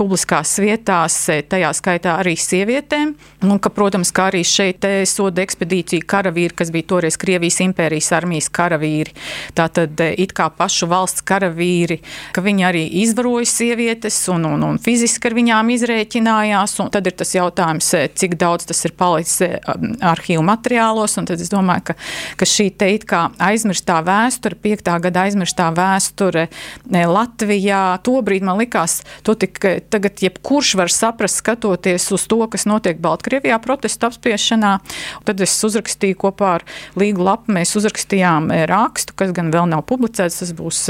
publiskās 0.00 0.54
vietās, 0.64 1.18
tajā 1.28 1.74
skaitā 1.76 2.16
arī 2.22 2.38
sievietēm. 2.40 3.12
Un, 3.44 3.58
ka, 3.60 3.68
protams, 3.68 4.08
kā 4.14 4.30
arī 4.32 4.40
šeit 4.48 4.88
soda 5.10 5.44
ekspedīcija 5.44 6.08
karavīri, 6.08 6.56
kas 6.56 6.72
bija 6.72 6.88
toreiz 6.94 7.20
Krievijas 7.20 7.60
impērijas 7.66 8.08
armijas 8.16 8.48
karavīri, 8.48 9.12
tātad 9.52 10.00
it 10.16 10.32
kā 10.32 10.48
pašu 10.48 10.83
valsts 10.90 11.24
karavīri, 11.26 12.00
ka 12.34 12.44
viņi 12.44 12.68
arī 12.68 12.84
izvaroja 13.04 13.48
sievietes 13.48 14.18
un, 14.32 14.46
un, 14.48 14.68
un 14.70 14.82
fiziski 14.82 15.30
ar 15.30 15.38
viņām 15.38 15.74
izrēķināja 15.74 16.14
aprēķinājās. 16.14 16.76
Tad 16.92 17.06
ir 17.06 17.14
tas 17.16 17.34
jautājums, 17.34 17.94
eh, 17.94 18.08
cik 18.14 18.36
daudz 18.38 18.66
tas 18.66 18.84
ir 18.84 18.92
palicis 18.92 19.40
eh, 19.42 19.58
arhīvu 20.00 20.42
materiālos. 20.42 21.14
Tad 21.14 21.40
es 21.40 21.50
domāju, 21.50 21.84
ka, 21.90 21.94
ka 22.36 22.44
šī 22.44 22.76
te 22.76 22.94
it 22.94 23.04
kā 23.04 23.30
aizmirstā 23.38 24.02
vēsture, 24.04 24.56
piektā 24.56 24.98
gada 25.00 25.24
aizmirstā 25.24 25.70
vēsture 25.74 26.48
eh, 26.48 27.06
Latvijā, 27.06 27.98
tobrīd 28.02 28.44
man 28.44 28.58
likās, 28.58 29.02
to 29.22 29.34
tik 29.34 29.58
tagad 29.90 30.20
jebkurš 30.20 30.74
var 30.76 30.90
saprast, 30.90 31.40
skatoties 31.40 32.10
uz 32.12 32.26
to, 32.26 32.40
kas 32.48 32.66
notiek 32.66 32.98
Baltkrievijā 32.98 33.58
protestu 33.62 34.08
apspiešanā. 34.08 34.78
Tad 35.24 35.40
es 35.40 35.54
uzrakstīju 35.64 36.18
kopā 36.18 36.54
ar 36.58 36.66
Līgu 36.98 37.24
Lapu, 37.24 37.52
mēs 37.54 37.74
uzrakstījām 37.78 38.50
rakstu, 38.68 39.14
kas 39.16 39.32
gan 39.34 39.50
vēl 39.54 39.68
nav 39.70 39.84
publicēts, 39.88 40.42
tas 40.42 40.52
būs 40.56 40.73
būs 40.74 40.88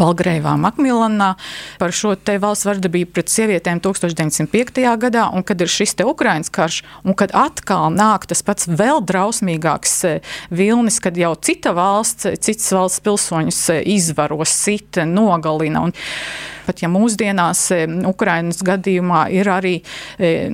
Palgreivā, 0.00 0.54
Makmillanā 0.56 1.34
par 1.80 1.92
šo 1.92 2.14
te 2.16 2.38
valsts 2.40 2.64
vardarbību 2.64 3.12
pret 3.12 3.28
sievietēm 3.32 3.82
1905. 3.84 4.80
gadā, 5.02 5.26
un 5.36 5.44
kad 5.44 5.60
ir 5.60 5.68
šis 5.68 5.92
te 5.98 6.06
Ukrainas 6.08 6.48
karš, 6.52 6.80
un 7.04 7.16
kad 7.18 7.34
atkal 7.36 7.90
nāk 7.92 8.24
tas 8.30 8.40
pats 8.46 8.68
vēl 8.70 9.04
drausmīgāks 9.04 9.96
eh, 10.08 10.30
vilnis, 10.48 11.00
kad 11.04 11.20
jau 11.20 11.34
cita 11.36 11.74
valsts, 11.76 12.30
citas 12.40 12.70
valsts 12.72 13.04
pilsoņus 13.04 13.60
eh, 13.74 13.82
izvaro, 13.92 14.40
sit, 14.48 15.02
nogalina. 15.04 15.84
Un, 15.90 15.94
pat 16.70 16.84
ja 16.84 16.88
mūsdienās 16.92 17.64
Ukrainas 18.06 18.60
gadījumā 18.62 19.24
ir 19.34 19.48
arī, 19.50 19.72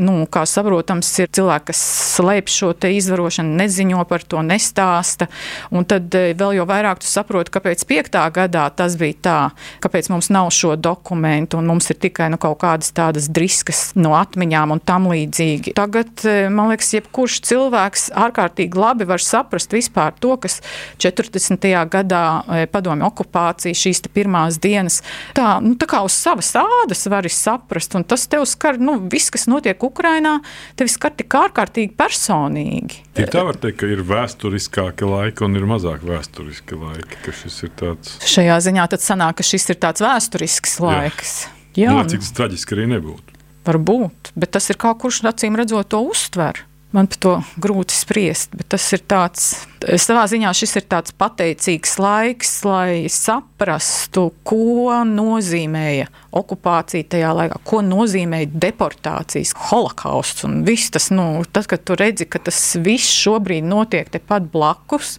nu, 0.00 0.14
kā 0.32 0.46
saprotams, 0.48 1.10
ir 1.20 1.28
cilvēki, 1.36 1.66
kas 1.68 1.82
slēp 2.14 2.48
šo 2.48 2.70
izvarošanu, 2.88 3.52
neziņo 3.60 4.06
par 4.08 4.24
to, 4.24 4.40
nestāsta. 4.46 5.28
Un 5.68 5.84
tad 5.84 6.14
vēl 6.16 6.56
jau 6.56 6.64
vairāk 6.70 7.02
tu 7.04 7.10
saproti, 7.10 7.52
kāpēc 7.58 7.84
piektā 7.90 8.24
gadā 8.32 8.64
tas 8.72 8.96
bija 8.96 9.18
tā, 9.28 9.35
kāpēc 9.84 10.10
mums 10.12 10.30
nav 10.34 10.50
šo 10.54 10.74
dokumentu 10.80 11.60
un 11.60 11.68
mums 11.70 11.90
ir 11.92 12.00
tikai 12.02 12.28
nu, 12.32 12.40
kaut 12.42 12.58
kādas 12.62 12.92
tādas 12.96 13.28
driskas 13.32 13.90
no 13.98 14.14
atmiņām 14.18 14.74
un 14.76 14.82
tam 14.84 15.08
līdzīgi. 15.12 15.74
Tagad, 15.76 16.24
man 16.52 16.72
liekas, 16.72 16.92
jebkurš 16.96 17.40
cilvēks 17.48 18.08
ārkārtīgi 18.16 18.80
labi 18.80 19.08
var 19.08 19.22
saprast 19.22 19.74
vispār 19.74 20.14
to, 20.20 20.34
kas 20.42 20.60
40. 21.02 21.68
gadā 21.92 22.24
padomju 22.72 23.06
okupācija, 23.10 23.76
šīs 23.76 24.04
pirmās 24.14 24.60
dienas, 24.62 25.00
tā, 25.36 25.56
nu, 25.64 25.74
tā 25.80 25.88
kā 25.90 26.02
uz 26.06 26.14
savas 26.16 26.52
ādas 26.60 27.06
vari 27.10 27.32
saprast, 27.32 27.96
un 27.98 28.04
tas 28.06 28.26
tev 28.30 28.46
skar, 28.48 28.80
nu, 28.82 28.98
viss, 29.12 29.32
kas 29.34 29.48
notiek 29.50 29.82
Ukrainā, 29.82 30.38
tevi 30.78 30.92
skar 30.92 31.14
tik 31.16 31.34
ārkārtīgi 31.36 31.94
personīgi. 31.98 33.02
Ir 33.16 33.30
tā 33.32 33.42
var 33.46 33.56
teikt, 33.60 33.78
ka 33.80 33.88
ir 33.88 34.02
vēsturiskāki 34.06 35.06
laiki 35.08 35.44
un 35.46 35.56
ir 35.56 35.64
mazāk 35.68 36.02
vēsturiski 36.04 36.76
laiki, 36.76 37.20
ka 37.24 37.32
šis 37.34 37.56
ir 37.64 37.72
tāds. 37.80 38.16
Šajā 38.28 38.58
ziņā 38.68 38.84
tad 38.92 39.02
sanāk, 39.02 39.25
ka 39.34 39.46
šis 39.46 39.70
ir 39.72 39.80
tāds 39.82 40.04
vēsturisks 40.04 40.78
laiks. 40.82 41.34
Jā, 41.46 41.56
Jā. 41.76 41.92
Nu, 41.92 42.06
cik 42.08 42.22
tas 42.24 42.32
traģiski 42.38 42.76
arī 42.76 42.86
nebūtu. 42.94 43.36
Varbūt, 43.66 44.32
bet 44.38 44.54
tas 44.54 44.70
ir 44.70 44.78
kā 44.80 44.94
kurš 44.96 45.24
acīm 45.26 45.58
redzot 45.58 45.90
to 45.92 46.00
uztver. 46.06 46.64
man 46.96 47.08
par 47.10 47.18
to 47.20 47.32
grūti 47.60 47.92
spriest, 47.92 48.54
bet 48.56 48.70
tas 48.72 48.84
ir 48.96 49.02
tāds, 49.04 49.66
savā 50.00 50.22
ziņā 50.30 50.52
šis 50.56 50.78
ir 50.80 50.86
tāds 50.88 51.12
pateicīgs 51.18 51.96
laiks, 52.00 52.52
lai 52.64 53.10
saprastu, 53.12 54.30
ko 54.46 54.94
nozīmēja 55.04 56.06
okupācija 56.36 57.08
tajā 57.12 57.34
laikā, 57.36 57.60
ko 57.68 57.82
nozīmēja 57.84 58.48
deportācijas, 58.54 59.52
holokausts 59.68 60.46
un 60.48 60.62
viss 60.64 60.94
tas, 60.94 61.10
nu, 61.12 61.44
tad, 61.50 61.68
kad 61.68 61.84
tu 61.84 61.98
redzi, 61.98 62.24
ka 62.30 62.40
tas 62.48 62.62
viss 62.80 63.12
šobrīd 63.26 63.66
notiek 63.66 64.08
tepat 64.16 64.48
blakus, 64.54 65.18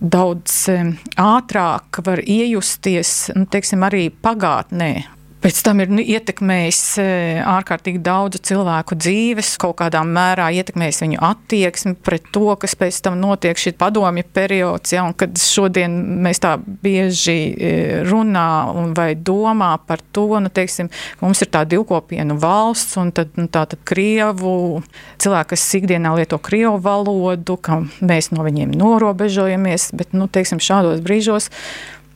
daudz 0.00 0.68
ātrāk 1.18 2.00
var 2.06 2.22
iejusties 2.22 3.30
nu, 3.36 3.46
teiksim, 3.50 3.84
arī 3.86 4.08
pagātnē. 4.10 4.92
Pēc 5.48 5.62
tam 5.64 5.78
ir 5.80 5.88
nu, 5.88 6.02
ietekmējis 6.04 6.78
e, 7.00 7.04
ārkārtīgi 7.40 8.02
daudzu 8.04 8.36
cilvēku 8.50 8.98
dzīves, 9.00 9.54
kaut 9.62 9.78
kādā 9.78 10.02
mērā 10.04 10.50
ietekmējis 10.60 11.00
viņu 11.06 11.22
attieksmi 11.24 11.94
pret 12.04 12.26
to, 12.34 12.50
kas 12.60 12.76
pēc 12.76 12.98
tam 13.06 13.16
notiek 13.16 13.56
šī 13.56 13.72
padomju 13.80 14.26
periods, 14.36 14.92
ja, 14.92 15.06
un 15.08 15.16
kad 15.16 15.40
šodien 15.40 15.96
mēs 16.26 16.42
tā 16.44 16.52
bieži 16.60 17.38
e, 17.48 17.72
runā 18.04 18.44
vai 18.92 19.14
domā 19.16 19.70
par 19.88 20.04
to, 20.12 20.26
nu, 20.36 20.52
teiksim, 20.52 20.92
mums 21.24 21.40
ir 21.40 21.48
tā 21.56 21.64
divkopienu 21.64 22.36
valsts, 22.44 22.98
un 23.00 23.16
tad, 23.16 23.32
nu, 23.40 23.48
tā 23.48 23.64
tad 23.72 23.80
Krievu 23.88 24.82
cilvēki, 25.16 25.54
kas 25.54 25.68
ikdienā 25.80 26.12
lieto 26.18 26.36
Krievu 26.44 26.76
valodu, 26.84 27.56
ka 27.56 27.86
mēs 28.04 28.34
no 28.36 28.44
viņiem 28.44 28.76
norobežojamies, 28.76 29.94
bet, 29.96 30.12
nu, 30.12 30.28
teiksim, 30.28 30.60
šādos 30.60 31.00
brīžos 31.00 31.48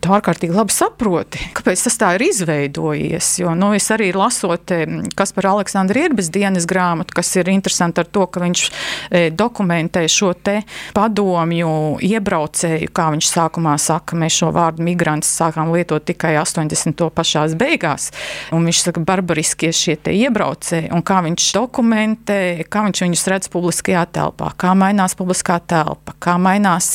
tu 0.02 0.12
ārkārtīgi 0.14 0.54
labi 0.56 0.74
saproti, 0.74 1.40
kāpēc 1.56 1.84
tas 1.86 1.98
tā 2.00 2.10
ir 2.16 2.24
izveidojies. 2.26 3.28
Jo 3.42 3.54
nu, 3.58 3.70
es 3.76 3.86
arī 3.94 4.10
lasot 4.16 4.72
kas 5.18 5.32
par 5.36 5.48
Aleksandru 5.52 6.02
Ierbes 6.02 6.30
dienas 6.32 6.66
grāmatu, 6.68 7.14
kas 7.16 7.30
ir 7.38 7.50
interesanti 7.52 8.02
ar 8.02 8.08
to, 8.10 8.26
ka 8.26 8.42
viņš 8.42 8.62
e, 8.64 9.22
dokumentē 9.34 10.04
šo 10.10 10.32
te 10.34 10.58
padomju 10.96 12.00
iebraucēju, 12.02 12.90
kā 12.94 13.08
viņš 13.14 13.30
sākumā 13.30 13.76
saka, 13.82 14.18
mēs 14.18 14.40
šo 14.42 14.50
vārdu 14.54 14.84
migrants 14.86 15.30
sākām 15.38 15.72
lietot 15.74 16.04
tikai 16.08 16.34
80. 16.40 17.04
pašās 17.14 17.56
beigās. 17.58 18.10
Un 18.54 18.66
viņš 18.68 18.82
saka, 18.88 19.04
barbariskie 19.06 19.72
šie 19.76 19.96
te 20.02 20.14
iebraucēji, 20.16 20.90
un 20.94 21.04
kā 21.06 21.20
viņš 21.26 21.48
dokumentē, 21.56 22.40
kā 22.72 22.84
viņš 22.88 23.04
viņus 23.06 23.26
redz 23.30 23.52
publiskajā 23.52 24.04
telpā, 24.18 24.52
kā 24.58 24.74
mainās 24.78 25.16
publiskā 25.18 25.60
telpa, 25.70 26.16
kā 26.22 26.38
mainās 26.42 26.90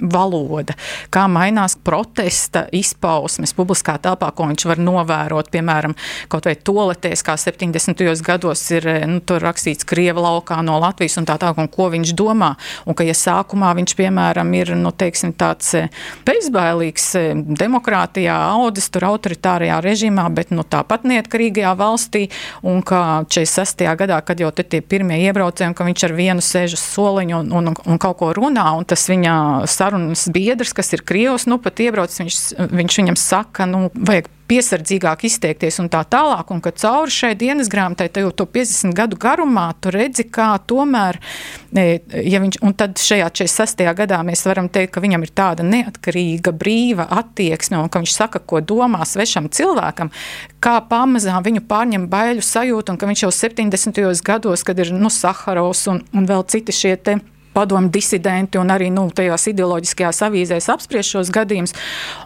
valoda, 0.00 0.76
kā 1.12 1.26
mainās 1.30 1.76
protests 1.76 2.45
protesta 2.46 2.66
izpausmes 2.72 3.54
publiskā 3.54 3.98
telpā, 3.98 4.30
ko 4.34 4.46
viņš 4.46 4.66
var 4.66 4.78
novērot, 4.78 5.50
piemēram, 5.50 5.94
kaut 6.28 6.46
vai 6.46 6.54
toletēs, 6.54 7.22
kā 7.22 7.36
70. 7.36 8.22
gados 8.22 8.70
ir 8.70 8.86
eh, 8.86 9.06
nu, 9.06 9.20
rakstīts 9.20 9.84
Krieva 9.84 10.20
laukā 10.20 10.62
no 10.62 10.78
Latvijas 10.78 11.18
un 11.18 11.26
tā 11.26 11.36
tālāk, 11.38 11.58
un 11.58 11.68
ko 11.68 11.90
viņš 11.90 12.12
domā. 12.14 12.56
Un 12.86 12.94
ka, 12.94 13.04
ja 13.04 13.14
sākumā 13.14 13.74
viņš, 13.76 13.94
piemēram, 13.96 14.52
ir 14.54 14.74
nu, 14.76 14.92
teiksim, 14.92 15.32
tāds 15.32 15.74
eh, 15.74 15.88
bezbailīgs 16.26 17.08
eh, 17.16 17.34
demokrātijā, 17.34 18.36
audzis 18.54 18.90
tur 18.90 19.08
autoritārajā 19.10 19.80
režīmā, 19.82 20.28
bet 20.34 20.50
nu, 20.50 20.62
tāpat 20.62 21.06
neatkarīgajā 21.06 21.74
valstī, 21.76 22.28
un 22.62 22.82
ka 22.82 23.24
46. 23.28 23.86
gadā, 23.98 24.20
kad 24.22 24.40
jau 24.40 24.52
tie 24.54 24.80
pirmie 24.80 25.18
iebraucēji, 25.26 25.74
ka 25.76 25.86
viņš 25.86 26.06
ar 26.06 26.16
vienu 26.16 26.44
sēž 26.44 26.76
uz 26.76 26.84
soliņu 26.94 27.42
un, 27.42 27.52
un, 27.58 27.74
un 27.74 28.00
kaut 28.02 28.20
ko 28.20 28.32
runā, 28.36 28.68
un 28.78 28.86
tas 28.88 29.06
viņa 29.10 29.66
sarunas 29.70 30.26
biedrs, 30.32 30.74
kas 30.76 30.92
ir 30.94 31.04
Krievs, 31.06 31.46
nu 31.50 31.58
pat 31.62 31.80
iebraucis, 31.82 32.20
viņš 32.22 32.35
viņš, 32.36 32.72
viņš 32.80 32.98
viņam 33.02 33.20
saka, 33.20 33.68
nu, 33.70 33.86
vajag 33.94 34.32
piesardzīgāk 34.46 35.24
izteikties 35.26 35.80
un 35.82 35.88
tā 35.90 36.02
tālāk, 36.08 36.50
un 36.54 36.60
ka 36.62 36.72
cauri 36.78 37.12
šai 37.12 37.32
dienas 37.38 37.70
grāmatai, 37.72 38.08
jau 38.22 38.30
to 38.34 38.46
50 38.50 38.94
gadu 38.96 39.18
garumā, 39.20 39.68
tu 39.82 39.90
redzi, 39.94 40.26
kā 40.30 40.52
tomēr, 40.70 41.18
e, 41.74 41.86
ja 42.26 42.40
viņš, 42.42 42.60
un 42.66 42.76
tad 42.78 43.00
šajā 43.02 43.28
46. 43.42 43.84
gadā 43.98 44.20
mēs 44.26 44.44
varam 44.46 44.70
teikt, 44.72 44.94
ka 44.94 45.02
viņam 45.04 45.26
ir 45.26 45.34
tāda 45.36 45.66
neatkarīga, 45.66 46.54
brīva 46.56 47.08
attieksme, 47.18 47.80
un 47.82 47.90
ka 47.90 48.02
viņš 48.02 48.16
saka, 48.16 48.42
ko 48.42 48.62
domā 48.62 49.02
svešam 49.08 49.50
cilvēkam, 49.50 50.12
kā 50.62 50.78
pamazām 50.90 51.42
viņu 51.46 51.66
pārņem 51.68 52.08
baiļu 52.12 52.44
sajūtu, 52.46 52.94
un 52.94 53.00
ka 53.00 53.10
viņš 53.10 53.26
jau 53.26 53.32
70. 53.34 54.02
gados, 54.26 54.66
kad 54.66 54.78
ir, 54.82 54.94
nu, 54.94 55.10
Saharovs 55.10 55.86
un, 55.90 56.04
un 56.14 56.28
vēl 56.28 56.46
citi 56.50 56.74
šie 56.74 56.96
te 56.96 57.18
padomu 57.56 57.88
disidenti 57.92 58.60
un 58.60 58.72
arī 58.74 58.90
nu, 58.92 59.06
tajās 59.16 59.48
ideoloģiskajās 59.52 60.22
avīzēs 60.28 60.68
apspriež 60.74 61.14
šos 61.16 61.32
gadījumus, 61.34 61.74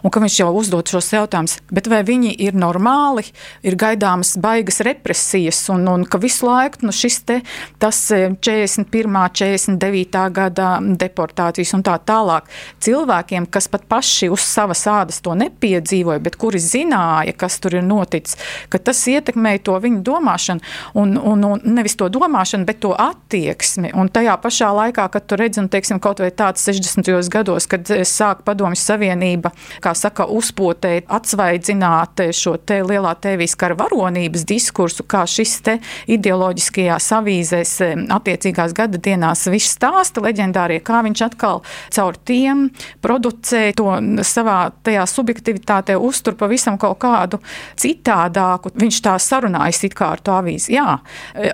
un 0.03 0.13
ka 0.13 0.23
viņš 0.23 0.39
jau 0.41 0.49
uzdod 0.59 0.91
šos 0.91 1.11
jautājumus, 1.15 1.57
bet 1.71 1.87
vai 1.91 2.01
viņi 2.07 2.33
ir 2.47 2.57
normāli, 2.57 3.23
ir 3.63 3.77
gaidāmas 3.79 4.35
baigas 4.41 4.81
represijas, 4.85 5.63
un, 5.73 5.87
un 5.87 6.05
ka 6.05 6.19
visu 6.21 6.49
laiku 6.49 6.85
nu, 6.87 6.95
šis 6.95 7.21
te, 7.27 7.39
tas 7.81 7.99
41. 8.11 8.89
49. 8.91 10.25
gada 10.35 10.71
deportācijas 10.81 11.73
un 11.77 11.85
tā 11.85 11.95
tālāk 12.05 12.49
cilvēkiem, 12.83 13.47
kas 13.51 13.69
pat 13.71 13.85
paši 13.91 14.31
uz 14.33 14.43
savas 14.45 14.83
ādas 14.89 15.21
to 15.23 15.35
nepiedzīvoja, 15.37 16.21
bet 16.23 16.37
kuri 16.41 16.59
zināja, 16.61 17.35
kas 17.37 17.59
tur 17.63 17.77
ir 17.79 17.85
noticis, 17.85 18.37
ka 18.71 18.81
tas 18.81 18.99
ietekmēja 19.07 19.63
to 19.69 19.77
viņu 19.83 20.03
domāšanu, 20.05 20.65
un, 20.99 21.15
un, 21.17 21.45
un 21.53 21.65
nevis 21.77 21.97
to 21.99 22.09
domāšanu, 22.11 22.67
bet 22.67 22.81
to 22.83 22.93
attieksmi, 22.97 23.93
un 23.97 24.11
tajā 24.11 24.35
pašā 24.41 24.71
laikā, 24.75 25.07
kad 25.21 25.29
tu 25.29 25.37
redzi, 25.37 25.59
un 25.61 25.69
teiksim, 25.69 25.99
kaut 26.01 26.19
vai 26.19 26.31
tāds 26.33 26.63
60. 26.65 27.29
gados, 27.29 27.67
kad 27.69 27.85
sāk 28.07 28.41
padomju 28.47 28.79
savienība, 28.79 29.51
kā 29.83 29.93
saka, 29.97 30.25
uzpotēt, 30.25 31.05
atsvaidzināt 31.11 32.23
šo 32.33 32.55
te 32.57 32.79
lielā 32.81 33.13
tēvijas 33.21 33.53
kara 33.59 33.77
varonības 33.77 34.45
diskursu, 34.49 35.05
kā 35.05 35.23
šis 35.29 35.53
te 35.65 35.77
ideoloģiskajās 36.11 37.09
avīzēs 37.19 37.73
attiecīgās 38.15 38.73
gada 38.77 38.97
dienās 38.97 39.45
viss 39.51 39.75
stāsta 39.77 40.23
leģendārie, 40.25 40.79
kā 40.81 41.03
viņš 41.05 41.23
atkal 41.27 41.61
caur 41.93 42.17
tiem 42.25 42.69
producē 43.03 43.67
to 43.77 43.89
savā 44.25 44.71
tajā 44.81 45.05
subjektivitātē 45.09 45.97
uztur 46.01 46.37
pavisam 46.39 46.79
kaut 46.81 46.97
kādu 47.03 47.41
citādāku. 47.79 48.73
Viņš 48.81 49.01
tā 49.05 49.17
sarunājas 49.21 49.83
it 49.85 49.93
kā 49.97 50.13
ar 50.15 50.23
to 50.23 50.33
avīzi. 50.39 50.73
Jā, 50.77 50.97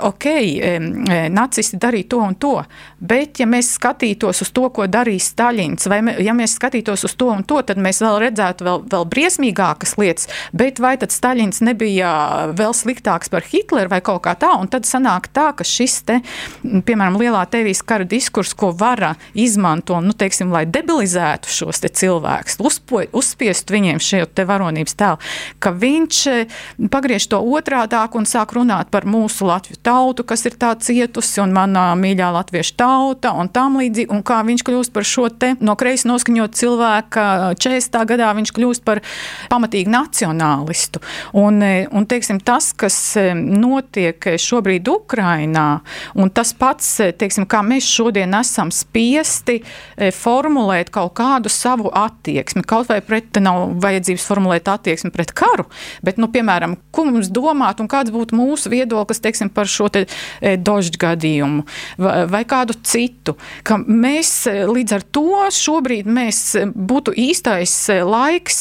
ok, 0.08 0.30
nacisti 1.34 1.80
darīja 1.82 2.12
to 2.13 2.23
un 2.23 2.36
to, 2.38 2.56
bet 3.01 3.41
ja 3.41 3.47
mēs 3.49 3.57
mēs 3.58 3.74
skatītos 3.78 4.43
uz 4.46 4.52
to, 4.54 4.67
ko 4.74 4.88
darīja 4.89 5.26
Staļins, 5.28 5.89
vai 5.89 6.00
ja 6.24 6.36
mēs 6.38 6.56
skatītos 6.58 7.06
uz 7.08 7.15
to 7.17 7.30
un 7.34 7.43
to, 7.48 7.60
tad 7.65 7.80
mēs 7.82 8.02
vēl 8.04 8.20
redzētu 8.28 8.67
vēl, 8.67 8.84
vēl 8.91 9.08
briesmīgākas 9.12 9.98
lietas. 10.00 10.30
Bet 10.56 10.82
vai 10.84 10.96
tad 11.02 11.13
Staļins 11.15 11.63
nebija 11.65 12.12
vēl 12.58 12.76
sliktāks 12.78 13.32
par 13.34 13.46
Hitleru 13.48 13.91
vai 13.91 14.02
kaut 14.06 14.24
kā 14.28 14.36
tā? 14.39 14.54
Un 14.60 14.70
tad 14.72 14.88
sanāk 14.89 15.30
tā, 15.34 15.50
ka 15.58 15.65
šis 15.67 16.00
te, 16.08 16.20
piemēram, 16.63 17.17
lielā 17.20 17.43
tevijas 17.52 17.84
kara 17.88 18.08
diskurs, 18.08 18.54
ko 18.58 18.72
vara 18.78 19.15
izmanto, 19.38 20.00
nu, 20.04 20.15
teiksim, 20.17 20.52
lai 20.54 20.65
debilizētu 20.70 21.52
šos 21.52 21.82
te 21.84 21.91
cilvēkus, 21.91 22.60
uzpo, 22.67 23.04
uzspiest 23.17 23.72
viņiem 23.74 24.02
šo 24.04 24.24
te 24.34 24.46
varonības 24.48 24.98
tēlu, 24.98 25.22
ka 25.63 25.74
viņš 25.74 26.22
eh, 26.32 26.58
pagriež 26.93 27.30
to 27.32 27.41
otrādāk 27.41 28.17
un 28.17 28.28
sāk 28.30 28.56
runāt 28.58 28.91
par 28.93 29.08
mūsu 29.10 29.48
Latviju 29.48 29.80
tautu, 29.84 30.26
kas 30.28 30.46
ir 30.50 30.58
tā 30.60 30.74
cietusi 30.82 31.41
un 31.43 31.54
manā 31.56 31.89
mīļā 31.98 32.30
latviešu 32.36 32.76
tauta 32.80 33.34
un 33.38 33.46
tam 33.53 33.77
līdzīgi, 33.81 34.12
un 34.13 34.23
kā 34.25 34.39
viņš 34.47 34.63
kļūst 34.67 34.93
par 34.95 35.07
šo 35.07 35.27
te 35.29 35.53
no 35.63 35.75
kreisi 35.79 36.10
noskaņot 36.10 36.57
cilvēku 36.57 37.25
40. 37.60 37.99
gadā, 38.10 38.31
viņš 38.38 38.53
kļūst 38.55 38.83
par 38.88 39.01
pamatīgu 39.51 39.91
nacionālistu. 39.93 41.01
Un, 41.38 41.62
un 41.63 42.07
teiksim, 42.10 42.41
tas, 42.43 42.71
kas 42.77 42.97
notiek 43.38 44.29
šobrīd 44.41 44.88
Ukrainā, 44.91 45.67
un 46.17 46.31
tas 46.33 46.53
pats, 46.57 46.89
teiksim, 47.19 47.47
kā 47.49 47.63
mēs 47.65 47.88
šodien 47.88 48.36
esam 48.38 48.71
spiesti 48.73 49.60
formulēt 50.17 50.91
kaut 50.93 51.15
kādu 51.19 51.51
savu 51.53 51.91
attieksmi, 51.93 52.65
kaut 52.67 52.91
vai 52.91 52.99
pret, 53.05 53.39
nav 53.43 53.77
vajadzības 53.83 54.27
formulēt 54.27 54.69
attieksmi 54.71 55.12
pret 55.13 55.33
karu, 55.38 55.67
bet, 56.05 56.19
nu, 56.21 56.29
piemēram, 56.33 56.77
ko 56.91 57.07
mums 57.10 57.31
domāt 57.33 57.81
un 57.83 57.89
kāds 57.91 58.13
būtu 58.13 58.38
mūsu 58.38 58.71
viedoklis, 58.73 59.21
teiksim, 59.23 59.51
par 59.53 59.69
šo 59.71 59.89
te 59.93 60.05
dožģu 60.41 61.01
gadījumu 61.01 61.65
vai, 62.01 62.17
vai 62.29 62.43
kādu 62.47 62.75
citu 62.83 63.37
ka 63.67 63.78
mēs 63.82 64.32
e, 64.50 64.65
līdz 64.69 64.95
ar 64.97 65.06
to 65.15 65.43
šobrīd 65.54 66.10
mēs 66.10 66.39
e, 66.60 66.65
būtu 66.67 67.13
īstais 67.17 67.73
e, 67.93 68.00
laiks 68.08 68.60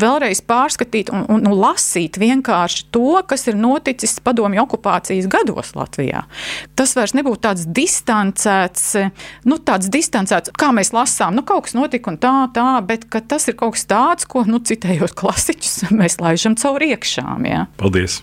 vēlreiz 0.00 0.42
pārskatīt 0.46 1.12
un, 1.14 1.24
un, 1.30 1.44
un 1.48 1.56
lasīt 1.60 2.18
vienkārši 2.20 2.88
to, 2.94 3.20
kas 3.28 3.46
ir 3.50 3.58
noticis 3.60 4.18
padomju 4.24 4.62
okupācijas 4.64 5.28
gados 5.30 5.74
Latvijā. 5.78 6.24
Tas 6.78 6.94
vairs 6.98 7.14
nebūtu 7.16 7.42
tāds 7.48 7.66
distancēts, 7.66 8.86
nu 9.48 9.60
tāds 9.64 9.90
distancēts, 9.92 10.54
kā 10.58 10.70
mēs 10.76 10.92
lasām, 10.96 11.36
nu 11.38 11.44
kaut 11.46 11.68
kas 11.68 11.76
notika 11.78 12.12
un 12.12 12.20
tā, 12.20 12.34
tā, 12.54 12.68
bet 12.86 13.06
tas 13.30 13.48
ir 13.50 13.58
kaut 13.60 13.76
kas 13.76 13.86
tāds, 13.90 14.28
ko, 14.30 14.44
nu 14.48 14.60
citējot 14.64 15.14
klasiķus, 15.18 15.76
mēs 16.00 16.20
laižam 16.22 16.56
caur 16.60 16.82
iekšām. 16.90 17.48
Jā. 17.48 17.64
Paldies! 17.80 18.20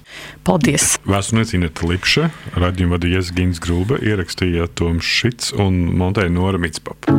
Paldies! 0.47 0.95
Vēsturniece 1.07 1.57
Ineta 1.57 1.87
Lipša, 1.87 2.29
radījuma 2.57 2.97
vadījies 2.97 3.33
Gins 3.35 3.61
Grūba, 3.63 3.99
ierakstīja 4.03 4.69
Toms 4.77 5.05
Šits 5.07 5.53
un 5.59 5.66
montēja 5.71 6.31
Nora 6.33 6.59
Mitspapa. 6.61 7.13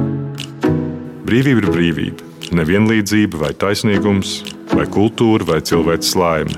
Brīvība 1.28 1.64
ir 1.64 1.68
brīvība. 1.72 2.28
Nevienlīdzība 2.56 3.42
vai 3.42 3.52
taisnīgums, 3.52 4.38
vai 4.72 4.86
kultūra 4.88 5.44
vai 5.50 5.60
cilvēks 5.60 6.14
laime. 6.16 6.56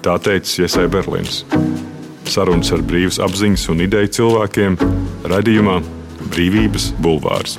Tā 0.00 0.16
teica 0.22 0.64
Iesai 0.64 0.88
Berlīns. 0.88 1.44
sarunas 2.30 2.70
ar 2.72 2.82
brīvas 2.86 3.18
apziņas 3.18 3.68
un 3.72 3.82
ideju 3.84 4.12
cilvēkiem 4.20 4.78
raidījumā 5.32 5.80
Brīvības 6.30 6.92
Bulvārs. 7.02 7.58